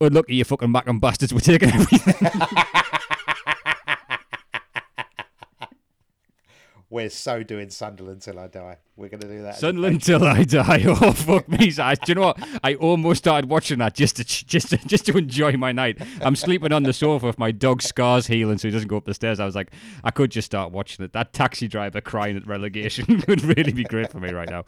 [0.00, 2.30] Oh, look at you fucking Mackem bastards, we're taking everything.
[6.90, 8.78] We're so doing Sunderland till I die.
[8.96, 9.56] We're gonna do that.
[9.56, 10.84] Sunderland till I die.
[10.88, 11.70] Oh fuck me!
[11.78, 12.38] I, do you know what?
[12.64, 16.00] I almost started watching that just to just to, just to enjoy my night.
[16.22, 19.04] I'm sleeping on the sofa with my dog Scars healing, so he doesn't go up
[19.04, 19.38] the stairs.
[19.38, 19.70] I was like,
[20.02, 21.12] I could just start watching it.
[21.12, 24.64] That taxi driver crying at relegation would really be great for me right now.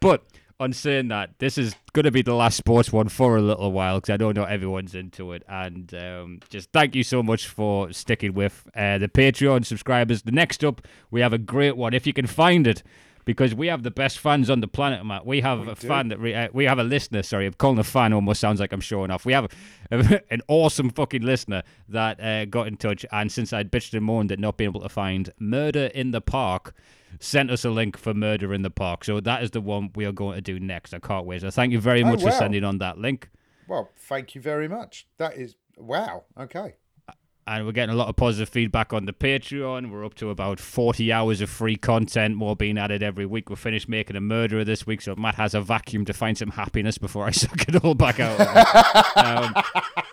[0.00, 0.24] But
[0.60, 3.72] on saying that, this is going to be the last sports one for a little
[3.72, 5.42] while because I know not know everyone's into it.
[5.48, 10.22] And um, just thank you so much for sticking with uh, the Patreon subscribers.
[10.22, 12.82] The next up, we have a great one if you can find it.
[13.24, 15.26] Because we have the best fans on the planet, Matt.
[15.26, 15.86] We have a do.
[15.88, 17.22] fan that re- uh, we have a listener.
[17.22, 19.24] Sorry, I'm calling a fan almost sounds like I'm showing off.
[19.26, 19.52] We have
[19.90, 24.32] an awesome fucking listener that uh, got in touch, and since I'd bitched and moaned
[24.32, 26.74] at not being able to find Murder in the Park,
[27.18, 29.04] sent us a link for Murder in the Park.
[29.04, 30.94] So that is the one we are going to do next.
[30.94, 31.42] I can't wait.
[31.42, 33.28] So thank you very Oh, much for sending on that link.
[33.68, 35.06] Well, thank you very much.
[35.18, 36.24] That is wow.
[36.38, 36.74] Okay.
[37.50, 39.90] And we're getting a lot of positive feedback on the Patreon.
[39.90, 43.50] We're up to about 40 hours of free content, more being added every week.
[43.50, 46.50] We're finished making a murderer this week, so Matt has a vacuum to find some
[46.50, 48.38] happiness before I suck it all back out.
[49.16, 50.04] um,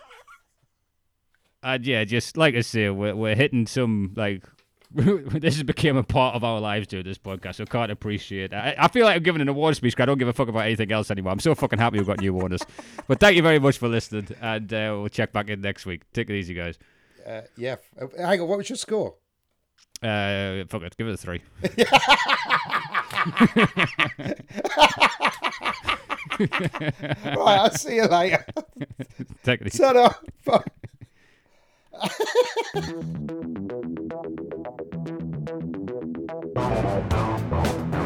[1.61, 4.43] and yeah, just like I say, we're, we're hitting some, like,
[4.95, 8.55] this has become a part of our lives doing this podcast, so can't appreciate it.
[8.55, 10.65] I, I feel like I'm giving an award speech, I don't give a fuck about
[10.65, 11.33] anything else anymore.
[11.33, 12.63] I'm so fucking happy we've got new owners.
[13.07, 16.01] But thank you very much for listening, and uh, we'll check back in next week.
[16.13, 16.79] Take it easy, guys.
[17.27, 17.75] Uh, yeah.
[17.99, 18.47] Uh, hang on.
[18.47, 19.15] What was your score?
[20.01, 21.41] Uh, fuck it, give it a three.
[26.39, 27.59] right.
[27.59, 28.45] I'll see you later.
[29.43, 29.79] Take it easy.
[29.79, 30.23] Shut up.
[30.45, 30.63] Bye.